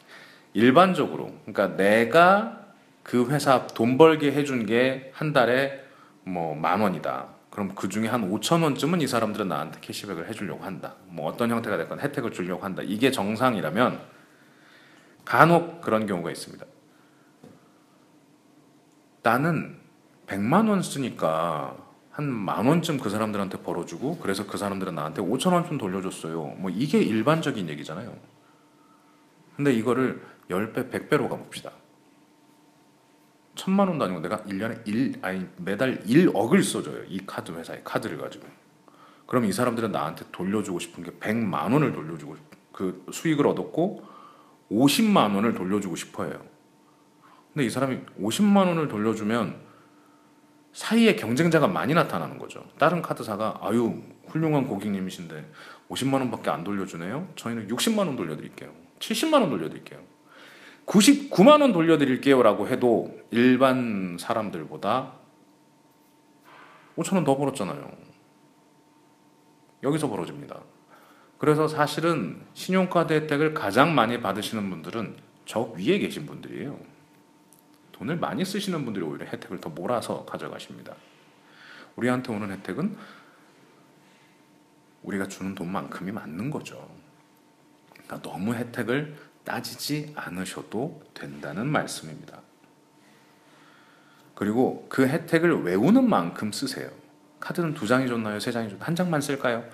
일반적으로 0.54 1.32
그러니까 1.44 1.76
내가 1.76 2.58
그 3.02 3.30
회사 3.30 3.66
돈 3.68 3.96
벌게 3.96 4.32
해준 4.32 4.66
게 4.66 5.10
한 5.14 5.32
달에 5.32 5.84
뭐 6.24 6.54
만 6.54 6.80
원이다. 6.80 7.28
그럼 7.50 7.74
그 7.74 7.88
중에 7.88 8.08
한 8.08 8.30
5천 8.30 8.62
원쯤은 8.62 9.00
이 9.02 9.06
사람들은 9.06 9.48
나한테 9.48 9.78
캐시백을 9.80 10.28
해주려고 10.28 10.64
한다. 10.64 10.94
뭐 11.06 11.30
어떤 11.30 11.50
형태가 11.50 11.76
됐건 11.76 12.00
혜택을 12.00 12.32
주려고 12.32 12.64
한다. 12.64 12.82
이게 12.84 13.10
정상이라면 13.10 14.00
간혹 15.24 15.80
그런 15.80 16.06
경우가 16.06 16.30
있습니다. 16.30 16.64
나는 19.22 19.78
100만 20.26 20.68
원 20.68 20.82
쓰니까 20.82 21.76
한 22.12 22.30
만 22.30 22.66
원쯤 22.66 22.98
그 22.98 23.08
사람들한테 23.08 23.62
벌어주고 23.62 24.18
그래서 24.18 24.46
그 24.46 24.58
사람들은 24.58 24.94
나한테 24.94 25.22
5천 25.22 25.52
원쯤 25.52 25.78
돌려줬어요. 25.78 26.56
뭐 26.58 26.70
이게 26.70 26.98
일반적인 26.98 27.68
얘기잖아요. 27.70 28.14
근데 29.56 29.72
이거를 29.72 30.22
10배, 30.50 30.90
100배로 30.90 31.28
가봅시다. 31.28 31.72
천만 33.54 33.88
원도 33.88 34.04
아니고 34.04 34.20
내가 34.20 34.38
1년에 34.42 34.86
1 34.86 35.18
아니 35.22 35.46
매달 35.56 36.00
1억을 36.00 36.62
써줘요. 36.62 37.04
이 37.08 37.20
카드 37.26 37.52
회사에 37.52 37.80
카드를 37.82 38.18
가지고. 38.18 38.46
그럼 39.26 39.46
이 39.46 39.52
사람들은 39.52 39.92
나한테 39.92 40.26
돌려주고 40.32 40.78
싶은 40.78 41.04
게 41.04 41.10
100만 41.12 41.72
원을 41.72 41.92
돌려주고 41.92 42.36
그 42.72 43.06
수익을 43.10 43.46
얻었고 43.46 44.04
50만 44.70 45.34
원을 45.34 45.54
돌려주고 45.54 45.96
싶어해요. 45.96 46.42
근데 47.52 47.66
이 47.66 47.70
사람이 47.70 48.00
50만 48.20 48.66
원을 48.66 48.88
돌려주면 48.88 49.71
사이에 50.72 51.16
경쟁자가 51.16 51.68
많이 51.68 51.94
나타나는 51.94 52.38
거죠. 52.38 52.64
다른 52.78 53.02
카드사가 53.02 53.58
아유 53.62 54.02
훌륭한 54.28 54.66
고객님이신데 54.66 55.50
50만 55.90 56.14
원밖에 56.14 56.50
안 56.50 56.64
돌려주네요. 56.64 57.28
저희는 57.36 57.68
60만 57.68 57.98
원 57.98 58.16
돌려드릴게요. 58.16 58.72
70만 58.98 59.34
원 59.34 59.50
돌려드릴게요. 59.50 60.00
99만 60.86 61.60
원 61.60 61.72
돌려드릴게요라고 61.72 62.68
해도 62.68 63.14
일반 63.30 64.16
사람들보다 64.18 65.12
5천 66.96 67.14
원 67.14 67.24
더 67.24 67.36
벌었잖아요. 67.36 67.90
여기서 69.82 70.08
벌어집니다. 70.08 70.60
그래서 71.38 71.66
사실은 71.66 72.40
신용카드 72.54 73.12
혜택을 73.12 73.52
가장 73.52 73.94
많이 73.94 74.20
받으시는 74.20 74.70
분들은 74.70 75.16
저 75.44 75.72
위에 75.76 75.98
계신 75.98 76.24
분들이에요. 76.24 76.78
돈을 78.02 78.16
많이 78.16 78.44
쓰시는 78.44 78.84
분들이 78.84 79.04
오히려 79.04 79.26
혜택을 79.26 79.60
더 79.60 79.70
몰아서 79.70 80.24
가져가십니다. 80.24 80.94
우리한테 81.94 82.32
오는 82.32 82.50
혜택은 82.50 82.96
우리가 85.04 85.28
주는 85.28 85.54
돈만큼이 85.54 86.10
맞는 86.10 86.50
거죠. 86.50 86.90
그러니까 87.92 88.20
너무 88.22 88.54
혜택을 88.54 89.16
따지지 89.44 90.12
않으셔도 90.16 91.00
된다는 91.14 91.68
말씀입니다. 91.68 92.40
그리고 94.34 94.86
그 94.88 95.06
혜택을 95.06 95.62
외우는 95.62 96.08
만큼 96.08 96.50
쓰세요. 96.50 96.90
카드는 97.38 97.74
두 97.74 97.86
장이 97.86 98.08
좋나요? 98.08 98.40
세 98.40 98.50
장이 98.50 98.68
좋나요? 98.68 98.84
한 98.84 98.96
장만 98.96 99.20
쓸까요? 99.20 99.64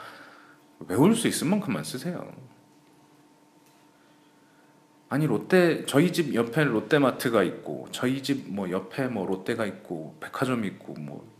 외울 0.80 1.14
수 1.14 1.28
있을 1.28 1.48
만큼만 1.48 1.82
쓰세요. 1.84 2.30
아니 5.08 5.26
롯데 5.26 5.84
저희 5.86 6.12
집 6.12 6.34
옆에 6.34 6.64
롯데마트가 6.64 7.42
있고 7.42 7.88
저희 7.92 8.22
집 8.22 8.46
뭐 8.48 8.70
옆에 8.70 9.06
뭐 9.08 9.26
롯데가 9.26 9.66
있고 9.66 10.16
백화점이 10.20 10.66
있고 10.68 10.94
뭐 10.94 11.38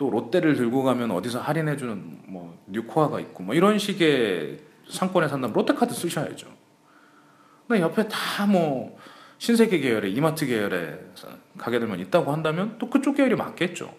또 0.00 0.08
롯데를 0.08 0.56
들고 0.56 0.82
가면 0.82 1.10
어디서 1.10 1.42
할인해 1.42 1.76
주는 1.76 2.22
뭐 2.24 2.58
뉴코아가 2.68 3.20
있고 3.20 3.42
뭐 3.42 3.54
이런 3.54 3.78
식의 3.78 4.58
상권에 4.88 5.28
산다면 5.28 5.52
롯데카드 5.52 5.92
쓰셔야죠. 5.92 6.46
근데 7.68 7.82
옆에 7.82 8.08
다 8.08 8.46
뭐 8.46 8.98
신세계 9.36 9.78
계열의 9.78 10.14
이마트 10.14 10.46
계열의 10.46 11.00
가게들만 11.58 12.00
있다고 12.00 12.32
한다면 12.32 12.76
또 12.78 12.88
그쪽 12.88 13.14
계열이 13.16 13.36
맞겠죠. 13.36 13.94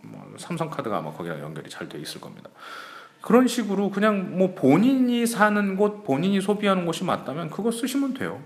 뭐 0.00 0.32
삼성카드가 0.38 0.96
아마 0.96 1.12
거기랑 1.12 1.40
연결이 1.40 1.68
잘 1.68 1.86
돼 1.90 1.98
있을 1.98 2.22
겁니다. 2.22 2.48
그런 3.20 3.46
식으로 3.46 3.90
그냥 3.90 4.38
뭐 4.38 4.54
본인이 4.54 5.26
사는 5.26 5.76
곳, 5.76 6.04
본인이 6.04 6.40
소비하는 6.40 6.86
곳이 6.86 7.04
맞다면 7.04 7.50
그거 7.50 7.70
쓰시면 7.70 8.14
돼요. 8.14 8.42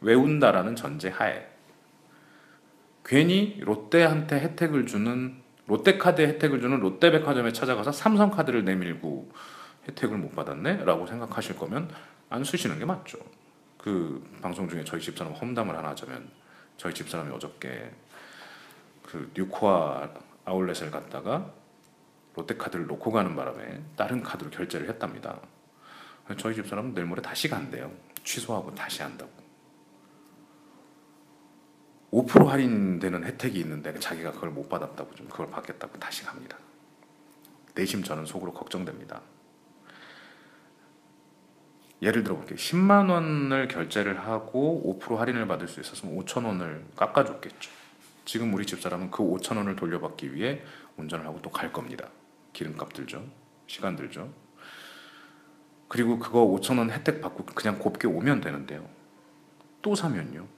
외운다라는 0.00 0.76
전제 0.76 1.08
하에. 1.08 1.46
괜히 3.04 3.58
롯데한테 3.60 4.40
혜택을 4.40 4.86
주는 4.86 5.36
롯데카드에 5.66 6.26
혜택을 6.26 6.60
주는 6.60 6.78
롯데백화점에 6.78 7.52
찾아가서 7.52 7.92
삼성카드를 7.92 8.64
내밀고 8.64 9.30
혜택을 9.88 10.16
못 10.16 10.34
받았네? 10.34 10.84
라고 10.84 11.06
생각하실 11.06 11.56
거면 11.56 11.90
안 12.28 12.44
쓰시는 12.44 12.78
게 12.78 12.84
맞죠. 12.84 13.18
그 13.78 14.24
방송 14.42 14.68
중에 14.68 14.84
저희 14.84 15.00
집사람 15.00 15.32
험담을 15.32 15.76
하나 15.76 15.90
하자면 15.90 16.28
저희 16.76 16.92
집사람이 16.92 17.32
어저께 17.32 17.90
그 19.04 19.30
뉴코아 19.34 20.10
아울렛을 20.44 20.90
갔다가 20.90 21.52
롯데카드를 22.36 22.86
놓고 22.86 23.10
가는 23.10 23.34
바람에 23.34 23.82
다른 23.96 24.22
카드로 24.22 24.50
결제를 24.50 24.88
했답니다. 24.88 25.40
저희 26.38 26.54
집사람은 26.54 26.94
내일 26.94 27.06
모레 27.06 27.22
다시 27.22 27.48
간대요. 27.48 27.92
취소하고 28.24 28.74
다시 28.74 29.02
한다고. 29.02 29.30
5% 32.12 32.46
할인되는 32.46 33.24
혜택이 33.24 33.58
있는데 33.60 33.98
자기가 33.98 34.32
그걸 34.32 34.50
못 34.50 34.68
받았다고 34.68 35.14
좀 35.14 35.28
그걸 35.28 35.50
받겠다고 35.50 35.98
다시 35.98 36.24
갑니다. 36.24 36.56
내심 37.74 38.02
저는 38.02 38.26
속으로 38.26 38.52
걱정됩니다. 38.52 39.20
예를 42.02 42.22
들어 42.24 42.36
볼게요. 42.36 42.56
10만 42.56 43.10
원을 43.10 43.68
결제를 43.68 44.20
하고 44.20 44.98
5% 45.00 45.16
할인을 45.16 45.46
받을 45.46 45.68
수 45.68 45.80
있었으면 45.80 46.16
5천 46.18 46.44
원을 46.44 46.84
깎아줬겠죠. 46.96 47.70
지금 48.24 48.52
우리 48.54 48.66
집사람은 48.66 49.10
그 49.10 49.22
5천 49.22 49.56
원을 49.56 49.76
돌려받기 49.76 50.34
위해 50.34 50.62
운전을 50.96 51.26
하고 51.26 51.40
또 51.42 51.50
갈 51.50 51.72
겁니다. 51.72 52.08
기름값 52.56 52.94
들죠. 52.94 53.22
시간 53.66 53.96
들죠. 53.96 54.32
그리고 55.88 56.18
그거 56.18 56.46
5천 56.46 56.78
원 56.78 56.90
혜택 56.90 57.20
받고 57.20 57.44
그냥 57.44 57.78
곱게 57.78 58.08
오면 58.08 58.40
되는데요. 58.40 58.88
또 59.82 59.94
사면요. 59.94 60.48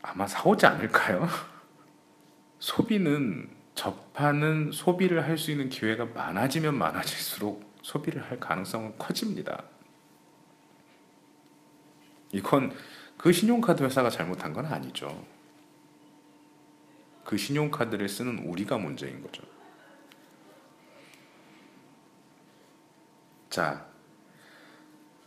아마 0.00 0.26
사오지 0.26 0.64
않을까요? 0.66 1.28
소비는 2.58 3.50
접하는 3.74 4.72
소비를 4.72 5.24
할 5.24 5.36
수 5.36 5.50
있는 5.50 5.68
기회가 5.68 6.06
많아지면 6.06 6.76
많아질수록 6.76 7.74
소비를 7.82 8.22
할 8.22 8.40
가능성은 8.40 8.96
커집니다. 8.96 9.64
이건 12.32 12.74
그 13.18 13.32
신용카드 13.32 13.82
회사가 13.82 14.08
잘못한 14.08 14.54
건 14.54 14.64
아니죠. 14.64 15.26
그 17.24 17.36
신용카드를 17.36 18.08
쓰는 18.08 18.38
우리가 18.38 18.78
문제인 18.78 19.22
거죠. 19.22 19.53
자, 23.54 23.84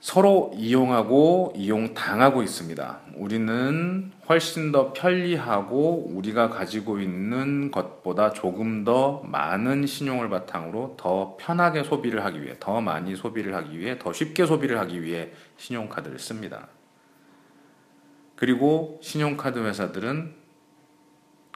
서로 0.02 0.52
이용하고 0.54 1.54
이용당하고 1.56 2.44
있습니다. 2.44 3.00
우리는 3.16 4.12
훨씬 4.28 4.74
더 4.74 4.92
편리하고 4.92 6.12
우리가 6.14 6.50
가지고 6.50 7.00
있는 7.00 7.72
것보다 7.72 8.34
조금 8.34 8.84
더 8.84 9.22
많은 9.24 9.86
신용을 9.86 10.28
바탕으로 10.28 10.96
더 11.00 11.38
편하게 11.40 11.86
소비를 11.86 12.26
하기 12.26 12.44
위해, 12.44 12.58
더 12.60 12.82
많이 12.82 13.16
소비를 13.16 13.56
하기 13.56 13.80
위해, 13.80 13.98
더 13.98 14.12
쉽게 14.12 14.46
소비를 14.46 14.78
하기 14.80 15.02
위해 15.04 15.32
신용카드를 15.56 16.20
씁니다. 16.20 16.68
그리고 18.36 19.00
신용카드 19.02 19.60
회사들은 19.60 20.36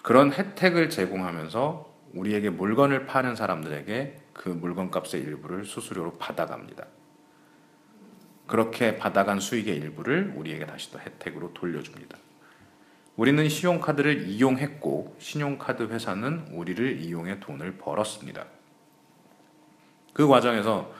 그런 0.03 0.31
혜택을 0.31 0.89
제공하면서 0.89 1.93
우리에게 2.13 2.49
물건을 2.49 3.07
파는 3.07 3.35
사람들에게 3.35 4.20
그 4.41 4.49
물건 4.49 4.89
값의 4.89 5.21
일부를 5.21 5.65
수수료로 5.65 6.17
받아갑니다. 6.17 6.87
그렇게 8.47 8.97
받아간 8.97 9.39
수익의 9.39 9.77
일부를 9.77 10.33
우리에게 10.35 10.65
다시 10.65 10.91
또 10.91 10.99
혜택으로 10.99 11.53
돌려줍니다. 11.53 12.17
우리는 13.17 13.47
신용카드를 13.47 14.27
이용했고 14.27 15.15
신용카드 15.19 15.83
회사는 15.83 16.47
우리를 16.53 17.01
이용해 17.01 17.39
돈을 17.39 17.77
벌었습니다. 17.77 18.47
그 20.11 20.27
과정에서 20.27 20.91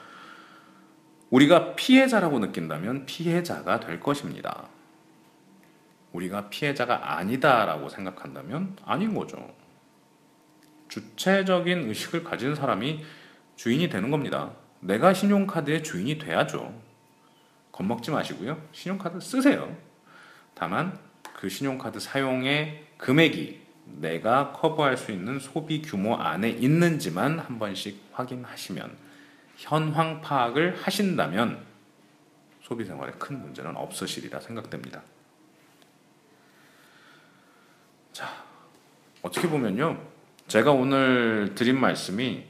우리가 1.32 1.76
피해자라고 1.76 2.38
느낀다면 2.38 3.08
피해자가 3.08 3.80
될 3.80 4.00
것입니다. 4.00 4.68
우리가 6.12 6.50
피해자가 6.50 7.18
아니다라고 7.18 7.90
생각한다면 7.90 8.78
아닌 8.86 9.16
거죠. 9.16 9.52
주체적인 10.90 11.88
의식을 11.88 12.24
가진 12.24 12.54
사람이 12.54 13.04
주인이 13.62 13.90
되는 13.90 14.10
겁니다. 14.10 14.54
내가 14.80 15.14
신용카드의 15.14 15.84
주인이 15.84 16.18
돼야죠. 16.18 16.74
겁먹지 17.72 18.10
마시고요. 18.10 18.60
신용카드 18.72 19.20
쓰세요. 19.20 19.78
다만 20.56 20.98
그 21.36 21.48
신용카드 21.48 22.00
사용의 22.00 22.88
금액이 22.98 23.62
내가 24.00 24.52
커버할 24.54 24.98
수 24.98 25.12
있는 25.12 25.40
소비 25.40 25.84
규모 25.84 26.16
안에 26.16 26.50
있는지만 26.50 27.38
한 27.38 27.60
번씩 27.60 28.02
확인하시면 28.14 28.98
현황 29.58 30.22
파악을 30.22 30.82
하신다면 30.82 31.64
소비 32.64 32.84
생활에 32.84 33.12
큰 33.20 33.44
문제는 33.44 33.78
없으시리라 33.78 34.40
생각됩니다. 34.40 35.04
자, 38.12 38.28
어떻게 39.22 39.48
보면요. 39.48 40.02
제가 40.48 40.72
오늘 40.72 41.54
드린 41.54 41.80
말씀이 41.80 42.50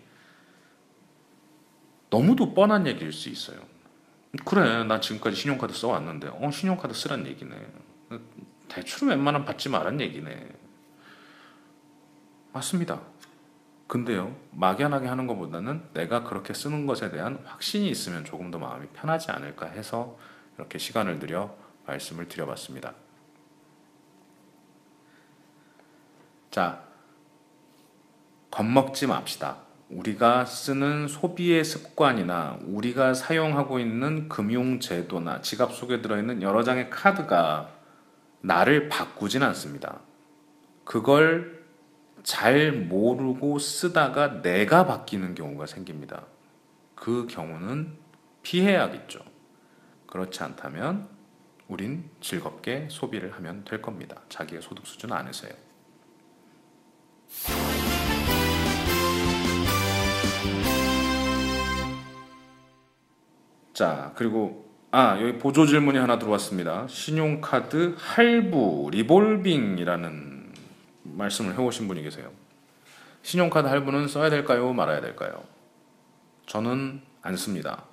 너무도 2.12 2.54
뻔한 2.54 2.86
얘기일 2.86 3.12
수 3.12 3.30
있어요. 3.30 3.58
그래, 4.46 4.84
나 4.84 5.00
지금까지 5.00 5.36
신용카드 5.36 5.74
써왔는데, 5.74 6.28
어, 6.28 6.52
신용카드 6.52 6.94
쓰란 6.94 7.26
얘기네. 7.26 7.56
대출은 8.68 9.10
웬만하면 9.10 9.46
받지 9.46 9.70
말란 9.70 10.00
얘기네. 10.00 10.48
맞습니다. 12.54 13.02
근데요, 13.88 14.36
막연하게 14.52 15.08
하는 15.08 15.26
것보다는 15.28 15.84
내가 15.94 16.24
그렇게 16.24 16.54
쓰는 16.54 16.86
것에 16.86 17.12
대한 17.12 17.42
확신이 17.46 17.90
있으면 17.90 18.24
조금 18.24 18.52
더 18.52 18.60
마음이 18.60 18.88
편하지 18.94 19.32
않을까 19.32 19.68
해서 19.68 20.18
이렇게 20.58 20.78
시간을 20.78 21.20
들여 21.20 21.58
말씀을 21.86 22.28
드려봤습니다. 22.28 22.94
자, 26.52 26.84
겁먹지 28.50 29.08
맙시다. 29.08 29.71
우리가 29.92 30.46
쓰는 30.46 31.08
소비의 31.08 31.64
습관이나 31.66 32.60
우리가 32.66 33.14
사용하고 33.14 33.80
있는 33.80 34.30
금융제도나 34.30 35.42
지갑 35.42 35.74
속에 35.74 36.02
들어있는 36.02 36.42
여러 36.42 36.64
장의 36.64 36.90
카드가 36.90 37.70
나를 38.42 38.90
바꾸진 38.90 39.44
않습니다. 39.44 40.00
그걸 40.84 41.62
잘 42.24 42.72
모르고 42.72 43.60
쓰다가 43.60 44.42
내가 44.42 44.86
바뀌는 44.86 45.36
경우가 45.36 45.66
생깁니다. 45.66 46.26
그 46.96 47.28
경우는 47.28 47.98
피해야겠죠. 48.44 49.20
그렇지 50.08 50.44
않다면 50.44 51.08
우린 51.68 52.10
즐겁게 52.22 52.88
소비를 52.90 53.34
하면 53.34 53.64
될 53.66 53.82
겁니다. 53.82 54.22
자기의 54.30 54.62
소득 54.62 54.86
수준 54.86 55.12
안에서요. 55.12 55.52
자, 63.82 64.12
그리고 64.14 64.70
아, 64.92 65.20
여기 65.20 65.40
보조 65.40 65.66
질문이 65.66 65.98
하나 65.98 66.20
들어왔습니다. 66.20 66.86
신용카드 66.88 67.96
할부 67.98 68.90
리볼빙이라는 68.92 70.54
말씀을 71.02 71.58
해오신 71.58 71.88
분이 71.88 72.04
계세요. 72.04 72.30
신용카드 73.24 73.68
할부는 73.68 74.08
써야 74.08 74.30
될까요? 74.30 74.72
말아야 74.72 75.02
될까요? 75.02 75.44
저는 76.46 77.02
안 77.24 77.36
씁니다. 77.36 77.86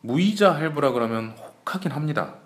무이자 0.00 0.54
할부라 0.54 0.92
그러면 0.92 1.36
혹하긴 1.66 1.92
합니다. 1.92 2.36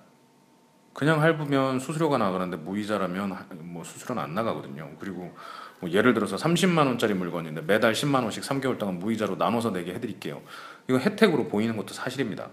그냥 0.93 1.23
할부면 1.23 1.79
수수료가 1.79 2.19
나가는데 2.19 2.57
무이자라면 2.57 3.47
뭐 3.61 3.85
수수료는 3.85 4.21
안 4.21 4.35
나가거든요. 4.35 4.91
그리고 4.99 5.33
뭐 5.79 5.89
예를 5.89 6.15
들어서 6.15 6.35
30만 6.35 6.79
원짜리 6.79 7.15
물건인데 7.15 7.61
매달 7.61 7.93
10만 7.93 8.25
원씩 8.25 8.43
3개월 8.43 8.77
동안 8.77 8.99
무이자로 8.99 9.37
나눠서 9.37 9.71
내게 9.71 9.95
해드릴게요. 9.95 10.43
이거 10.89 10.99
혜택으로 10.99 11.47
보이는 11.47 11.77
것도 11.77 11.95
사실입니다. 11.95 12.51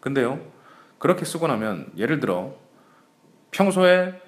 근데요, 0.00 0.40
그렇게 0.98 1.24
쓰고 1.24 1.46
나면 1.46 1.92
예를 1.96 2.20
들어 2.20 2.54
평소에 3.50 4.20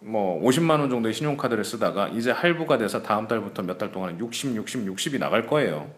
뭐 0.00 0.40
50만 0.42 0.80
원 0.80 0.90
정도의 0.90 1.14
신용카드를 1.14 1.64
쓰다가 1.64 2.08
이제 2.08 2.30
할부가 2.30 2.76
돼서 2.78 3.02
다음 3.02 3.26
달부터 3.26 3.62
몇 3.62 3.78
달 3.78 3.90
동안은 3.90 4.18
60, 4.18 4.54
60, 4.56 4.86
60이 4.86 5.18
나갈 5.18 5.46
거예요. 5.46 5.90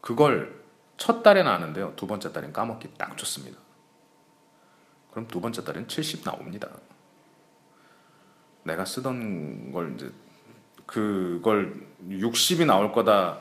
그걸 0.00 0.62
첫 0.96 1.22
달에는 1.22 1.50
아는데요. 1.50 1.94
두 1.96 2.06
번째 2.06 2.32
달엔 2.32 2.52
까먹기 2.52 2.94
딱 2.98 3.16
좋습니다. 3.16 3.58
그럼 5.10 5.26
두 5.28 5.40
번째 5.40 5.64
달엔 5.64 5.88
70 5.88 6.24
나옵니다. 6.24 6.68
내가 8.64 8.84
쓰던 8.84 9.72
걸 9.72 9.94
이제 9.94 10.10
그걸 10.86 11.74
60이 12.06 12.66
나올 12.66 12.92
거다. 12.92 13.38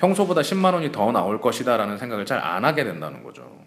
평소보다 0.00 0.40
10만 0.40 0.72
원이 0.72 0.92
더 0.92 1.12
나올 1.12 1.40
것이다라는 1.40 1.98
생각을 1.98 2.24
잘 2.24 2.40
안 2.40 2.64
하게 2.64 2.84
된다는 2.84 3.22
거죠. 3.22 3.60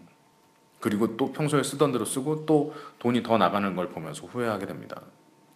그리고 0.79 1.15
또 1.15 1.31
평소에 1.31 1.61
쓰던 1.61 1.91
대로 1.91 2.05
쓰고 2.05 2.45
또 2.47 2.73
돈이 2.99 3.21
더 3.21 3.37
나가는 3.37 3.75
걸 3.75 3.89
보면서 3.89 4.25
후회하게 4.25 4.65
됩니다. 4.65 4.99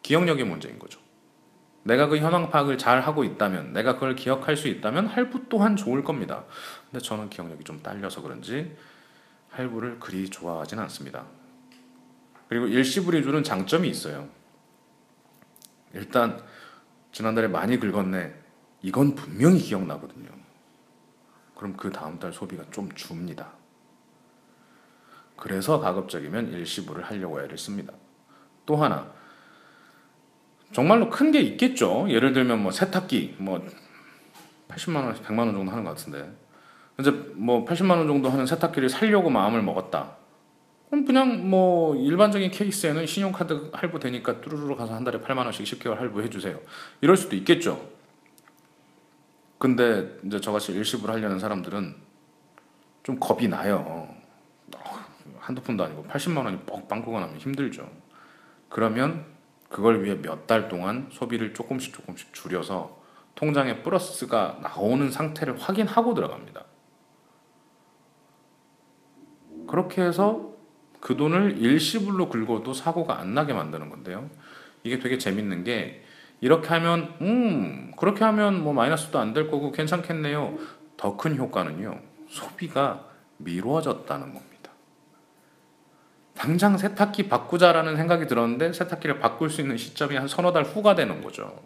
기억력의 0.04 0.46
문제인 0.46 0.78
거죠. 0.78 1.00
내가 1.84 2.08
그 2.08 2.18
현황 2.18 2.50
파악을 2.50 2.78
잘 2.78 3.02
하고 3.02 3.24
있다면, 3.24 3.74
내가 3.74 3.96
그걸 3.96 4.16
기억할 4.16 4.56
수 4.56 4.68
있다면 4.68 5.08
할부 5.08 5.50
또한 5.50 5.76
좋을 5.76 6.04
겁니다. 6.04 6.46
근데 6.92 7.04
저는 7.04 7.30
기억력이 7.30 7.63
좀 7.63 7.82
딸려서 7.82 8.22
그런지 8.22 8.76
할부를 9.50 10.00
그리 10.00 10.30
좋아하진 10.30 10.80
않습니다. 10.80 11.26
그리고 12.50 12.68
일시불이 12.68 13.24
주는 13.24 13.44
장점이 13.44 13.90
있어요. 13.90 14.28
일단 15.94 16.40
지난달에 17.12 17.48
많이 17.48 17.80
긁었네. 17.80 18.34
이건 18.84 19.16
분명히 19.16 19.60
기억나거든요. 19.60 20.47
그럼 21.58 21.76
그 21.76 21.91
다음 21.91 22.20
달 22.20 22.32
소비가 22.32 22.63
좀 22.72 22.91
줍니다. 22.93 23.50
그래서 25.36 25.80
가급적이면 25.80 26.52
일시불을 26.54 27.04
하려고 27.06 27.41
애를 27.41 27.58
씁니다. 27.58 27.93
또 28.65 28.76
하나 28.76 29.12
정말로 30.72 31.10
큰 31.10 31.32
게 31.32 31.39
있겠죠. 31.41 32.08
예를 32.10 32.34
들면 32.34 32.62
뭐 32.62 32.72
세탁기 32.72 33.38
뭐 33.39 33.65
80만 34.67 34.96
원, 34.98 35.13
100만 35.15 35.39
원 35.39 35.54
정도 35.54 35.72
하는 35.72 35.84
것 35.84 35.91
같은데 35.91 36.32
이제 37.00 37.12
뭐 37.36 37.65
80만 37.65 37.91
원 37.91 38.08
정도 38.08 38.30
하는 38.30 38.46
세탁기를 38.46 38.89
살려고 38.89 39.30
마음을 39.30 39.62
먹었다. 39.62 40.17
그럼 40.89 41.06
그냥 41.06 41.50
뭐 41.50 41.96
일반적인 41.96 42.52
케이스에는 42.52 43.06
신용카드 43.06 43.72
할부 43.74 44.00
되니까 44.00 44.41
뚜루루루 44.41 44.76
가서 44.76 44.93
한 44.93 45.04
달에 45.04 45.20
8만 45.20 45.39
원씩 45.39 45.65
10개월 45.65 45.96
할부 45.98 46.22
해 46.22 46.30
주세요. 46.30 46.60
이럴 47.02 47.17
수도 47.17 47.36
있겠죠. 47.36 47.97
근데 49.58 50.17
이제 50.26 50.39
저같이 50.39 50.72
일시불 50.74 51.10
하려는 51.10 51.39
사람들은 51.39 51.96
좀 53.04 53.20
겁이 53.20 53.48
나요. 53.48 54.08
한두 55.39 55.62
푼도 55.62 55.84
아니고 55.84 56.04
80만 56.06 56.46
원이 56.46 56.60
뻑 56.65 56.88
빵꾸가 56.88 57.20
나면 57.22 57.38
힘들죠. 57.38 57.89
그러면 58.70 59.26
그걸 59.70 60.04
위해 60.04 60.15
몇 60.15 60.46
달 60.48 60.67
동안 60.70 61.08
소비를 61.12 61.54
조금씩 61.54 61.93
조금씩 61.93 62.34
줄여서 62.34 63.02
통장에 63.36 63.82
플러스가 63.84 64.60
나오는 64.62 65.12
상태를 65.12 65.58
확인하고 65.60 66.13
들어갑니다. 66.13 66.65
그렇게 69.67 70.02
해서 70.02 70.54
그 71.00 71.15
돈을 71.15 71.58
일시불로 71.60 72.30
긁어도 72.30 72.74
사고가 72.74 73.20
안 73.20 73.34
나게 73.34 73.54
만드는 73.54 73.89
건데요. 73.89 74.30
이게 74.84 75.00
되게 75.00 75.17
재밌는 75.17 75.63
게 75.63 76.04
이렇게 76.39 76.67
하면 76.69 77.13
음 77.21 77.91
그렇게 77.97 78.23
하면 78.23 78.63
뭐 78.63 78.73
마이너스도 78.73 79.17
안 79.19 79.34
될 79.34 79.50
거고 79.50 79.71
괜찮겠네요. 79.71 80.58
더 80.97 81.17
큰 81.17 81.36
효과는요. 81.38 82.00
소비가 82.30 83.06
미뤄졌다는 83.38 84.34
겁니다. 84.34 84.71
당장 86.36 86.78
세탁기 86.78 87.30
바꾸자라는 87.30 87.95
생각이 87.97 88.28
들었는데 88.28 88.73
세탁기를 88.73 89.19
바꿀 89.19 89.50
수 89.50 89.62
있는 89.62 89.78
시점이 89.78 90.15
한 90.15 90.28
서너 90.28 90.52
달 90.54 90.63
후가 90.63 90.95
되는 90.95 91.21
거죠. 91.23 91.60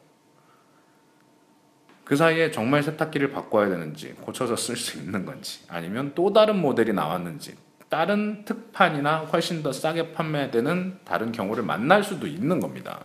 그 2.06 2.16
사이에 2.16 2.52
정말 2.52 2.84
세탁기를 2.84 3.32
바꿔야 3.32 3.70
되는지 3.70 4.14
고쳐서 4.22 4.56
쓸 4.56 4.76
수 4.76 4.98
있는 4.98 5.26
건지 5.26 5.64
아니면 5.70 6.12
또 6.16 6.34
다른 6.34 6.60
모델이 6.60 6.94
나왔는지 6.94 7.56
다른 7.90 8.44
특판이나 8.46 9.20
훨씬 9.20 9.64
더 9.64 9.72
싸게 9.72 10.14
판매되는 10.14 11.00
다른 11.04 11.32
경우를 11.32 11.64
만날 11.64 12.04
수도 12.04 12.28
있는 12.28 12.60
겁니다. 12.60 13.04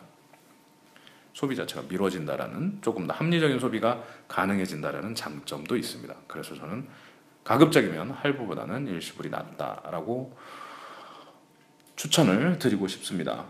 소비 1.37 1.55
자체가 1.55 1.83
미뤄진다라는 1.91 2.79
조금 2.81 3.07
더 3.07 3.13
합리적인 3.13 3.59
소비가 3.59 4.03
가능해진다라는 4.27 5.15
장점도 5.15 5.77
있습니다. 5.77 6.15
그래서 6.27 6.55
저는 6.55 6.89
가급적이면 7.45 8.13
할부보다는 8.13 8.87
일시불이 8.87 9.29
낫다라고 9.29 10.35
추천을 11.95 12.59
드리고 12.59 12.89
싶습니다. 12.89 13.45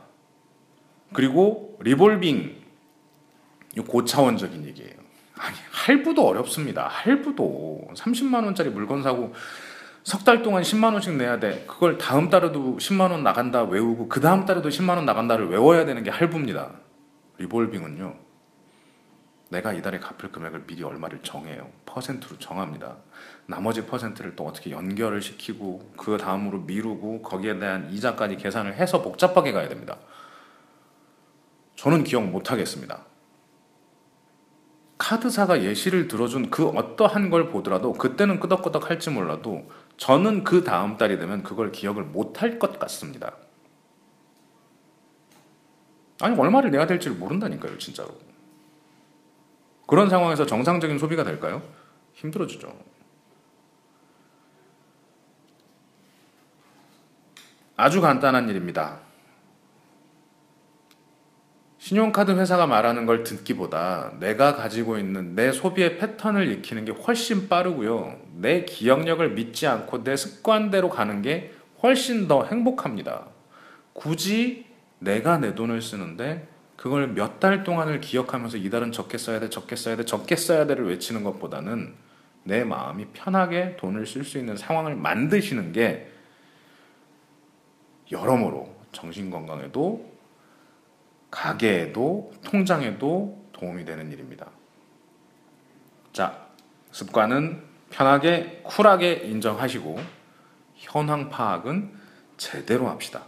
그리고 1.13 1.79
리볼빙 1.81 2.57
이 3.77 3.81
고차원적인 3.81 4.65
얘기예요. 4.65 4.95
아니 5.39 5.57
할부도 5.71 6.27
어렵습니다. 6.27 6.89
할부도 6.89 7.87
30만 7.95 8.45
원짜리 8.45 8.69
물건 8.71 9.05
사고 9.05 9.33
석 10.03 10.25
달 10.25 10.43
동안 10.43 10.65
10만 10.65 10.93
원씩 10.93 11.15
내야 11.15 11.39
돼. 11.39 11.65
그걸 11.69 11.99
다음 11.99 12.31
달에도 12.31 12.79
10만 12.79 13.13
원 13.13 13.23
나간다 13.23 13.63
외우고 13.63 14.09
그 14.09 14.21
다음 14.21 14.45
달에도 14.45 14.71
10만 14.71 14.97
원 14.97 15.07
나간다를 15.07 15.49
외워야 15.51 15.85
되는 15.85 16.03
게 16.03 16.11
할부입니다. 16.11 16.86
리볼빙은요. 17.39 18.17
내가 19.49 19.73
이달에 19.73 20.01
갚을 20.01 20.33
금액을 20.33 20.67
미리 20.67 20.83
얼마를 20.83 21.21
정해요. 21.23 21.71
퍼센트로 21.87 22.39
정합니다. 22.39 22.97
나머지 23.47 23.87
퍼센트를 23.87 24.35
또 24.35 24.45
어떻게 24.45 24.73
연결을 24.73 25.23
시키고 25.23 25.93
그 25.97 26.19
다음으로 26.19 26.61
미루고 26.61 27.23
거기에 27.23 27.59
대한 27.59 27.89
이자까지 27.93 28.37
계산을 28.37 28.75
해서 28.75 29.03
복잡하게 29.03 29.53
가야 29.53 29.69
됩니다. 29.69 29.99
저는 31.77 32.03
기억 32.03 32.25
못 32.25 32.51
하겠습니다. 32.51 33.05
카드사가 34.99 35.63
예시를 35.63 36.09
들어준 36.09 36.51
그 36.51 36.67
어떠한 36.67 37.31
걸 37.31 37.51
보더라도 37.51 37.93
그때는 37.93 38.41
끄덕끄덕 38.41 38.91
할지 38.91 39.11
몰라도 39.11 39.71
저는 39.97 40.43
그 40.43 40.65
다음 40.65 40.97
달이 40.97 41.19
되면 41.19 41.43
그걸 41.43 41.71
기억을 41.71 42.03
못 42.03 42.43
할 42.43 42.59
것 42.59 42.79
같습니다. 42.79 43.37
아니 46.21 46.39
얼마를 46.39 46.71
내야 46.71 46.87
될지를 46.87 47.17
모른다니까요, 47.17 47.79
진짜로. 47.79 48.17
그런 49.87 50.09
상황에서 50.09 50.47
정상적인 50.47 50.99
소비가 50.99 51.25
될까요? 51.25 51.63
힘들어지죠. 52.15 52.77
아주 57.77 58.01
간단한 58.01 58.49
일입니다. 58.49 59.01
신용카드 61.79 62.33
회사가 62.33 62.67
말하는 62.67 63.07
걸 63.07 63.23
듣기보다 63.23 64.15
내가 64.19 64.57
가지고 64.57 64.99
있는 64.99 65.37
내 65.37 65.53
소비의 65.53 65.99
패턴을 65.99 66.51
익히는 66.51 66.85
게 66.85 66.91
훨씬 66.91 67.49
빠르고요. 67.49 68.19
내 68.33 68.65
기억력을 68.65 69.31
믿지 69.31 69.69
않고 69.69 70.03
내 70.03 70.17
습관대로 70.17 70.89
가는 70.89 71.23
게 71.23 71.53
훨씬 71.85 72.27
더 72.27 72.45
행복합니다. 72.45 73.27
굳이 73.93 74.66
내가 74.99 75.39
내 75.39 75.55
돈을 75.55 75.83
쓰는데 75.83 76.49
그걸 76.77 77.09
몇 77.09 77.41
달 77.41 77.65
동안을 77.65 78.01
기억하면서 78.01 78.59
이달은 78.59 78.93
적게 78.93 79.19
써야 79.19 79.41
돼, 79.41 79.49
적게 79.51 79.77
써야 79.77 79.97
돼, 79.97 80.05
적게 80.05 80.37
써야 80.37 80.67
돼를 80.67 80.89
외치는 80.89 81.25
것보다는 81.25 81.95
내 82.45 82.65
마음이 82.65 83.07
편하게 83.13 83.77
돈을 83.77 84.07
쓸 84.07 84.25
수 84.25 84.39
있는 84.39 84.57
상황을 84.57 84.95
만드시는 84.95 85.73
게 85.73 86.11
여러모로 88.11 88.75
정신 88.93 89.31
건강에도 89.31 90.13
가게에도 91.31 92.33
통장에도 92.45 93.45
도움이 93.53 93.85
되는 93.85 94.13
일입니다. 94.13 94.47
자, 96.13 96.47
습관은 96.93 97.63
편하게 97.91 98.61
쿨하게 98.65 99.15
인정하시고 99.25 99.99
현황 100.77 101.29
파악은 101.29 101.93
제대로 102.37 102.89
합시다. 102.89 103.25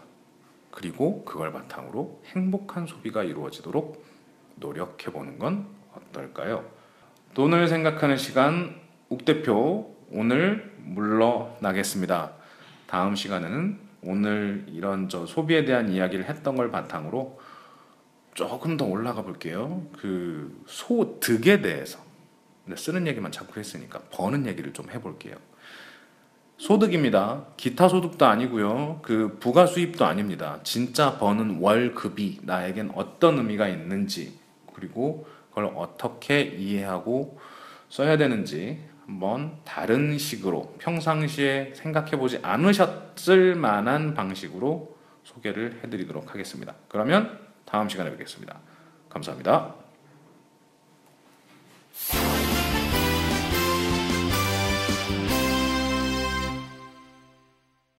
그리고 0.79 1.25
그걸 1.25 1.51
바탕으로 1.53 2.23
행복한 2.27 2.87
소비가 2.87 3.25
이루어지도록 3.25 4.01
노력해 4.55 5.11
보는 5.11 5.41
건 5.41 5.67
어떨까요? 5.93 6.71
돈을 7.35 7.67
생각하는 7.67 8.17
시간 8.17 8.81
욱 9.09 9.25
대표 9.25 9.97
오늘 10.12 10.73
물러나겠습니다. 10.85 12.31
다음 12.87 13.17
시간에는 13.17 13.81
오늘 14.05 14.67
이런 14.69 15.09
저 15.09 15.27
소비에 15.27 15.64
대한 15.64 15.88
이야기를 15.88 16.29
했던 16.29 16.55
걸 16.55 16.71
바탕으로 16.71 17.41
조금 18.35 18.77
더 18.77 18.85
올라가 18.85 19.23
볼게요. 19.23 19.85
그 19.99 20.62
소득에 20.69 21.61
대해서 21.61 21.99
쓰는 22.77 23.09
얘기만 23.09 23.33
자꾸 23.33 23.59
했으니까 23.59 23.99
버는 24.12 24.47
얘기를 24.47 24.73
좀 24.73 24.88
해볼게요. 24.91 25.35
소득입니다. 26.59 27.47
기타 27.57 27.88
소득도 27.88 28.27
아니고요. 28.27 28.99
그 29.03 29.38
부가 29.40 29.66
수입도 29.66 30.05
아닙니다. 30.05 30.59
진짜 30.64 31.16
버는 31.18 31.59
월급이 31.61 32.40
나에겐 32.42 32.92
어떤 32.94 33.38
의미가 33.38 33.68
있는지 33.68 34.38
그리고 34.75 35.27
그걸 35.49 35.73
어떻게 35.77 36.42
이해하고 36.42 37.38
써야 37.88 38.16
되는지 38.16 38.85
한번 39.07 39.57
다른 39.64 40.18
식으로 40.18 40.75
평상시에 40.79 41.73
생각해 41.75 42.12
보지 42.12 42.40
않으셨을 42.42 43.55
만한 43.55 44.14
방식으로 44.14 44.97
소개를 45.25 45.81
해 45.83 45.88
드리도록 45.88 46.35
하겠습니다. 46.35 46.75
그러면 46.88 47.38
다음 47.64 47.88
시간에 47.88 48.11
뵙겠습니다. 48.11 48.59
감사합니다. 49.09 49.75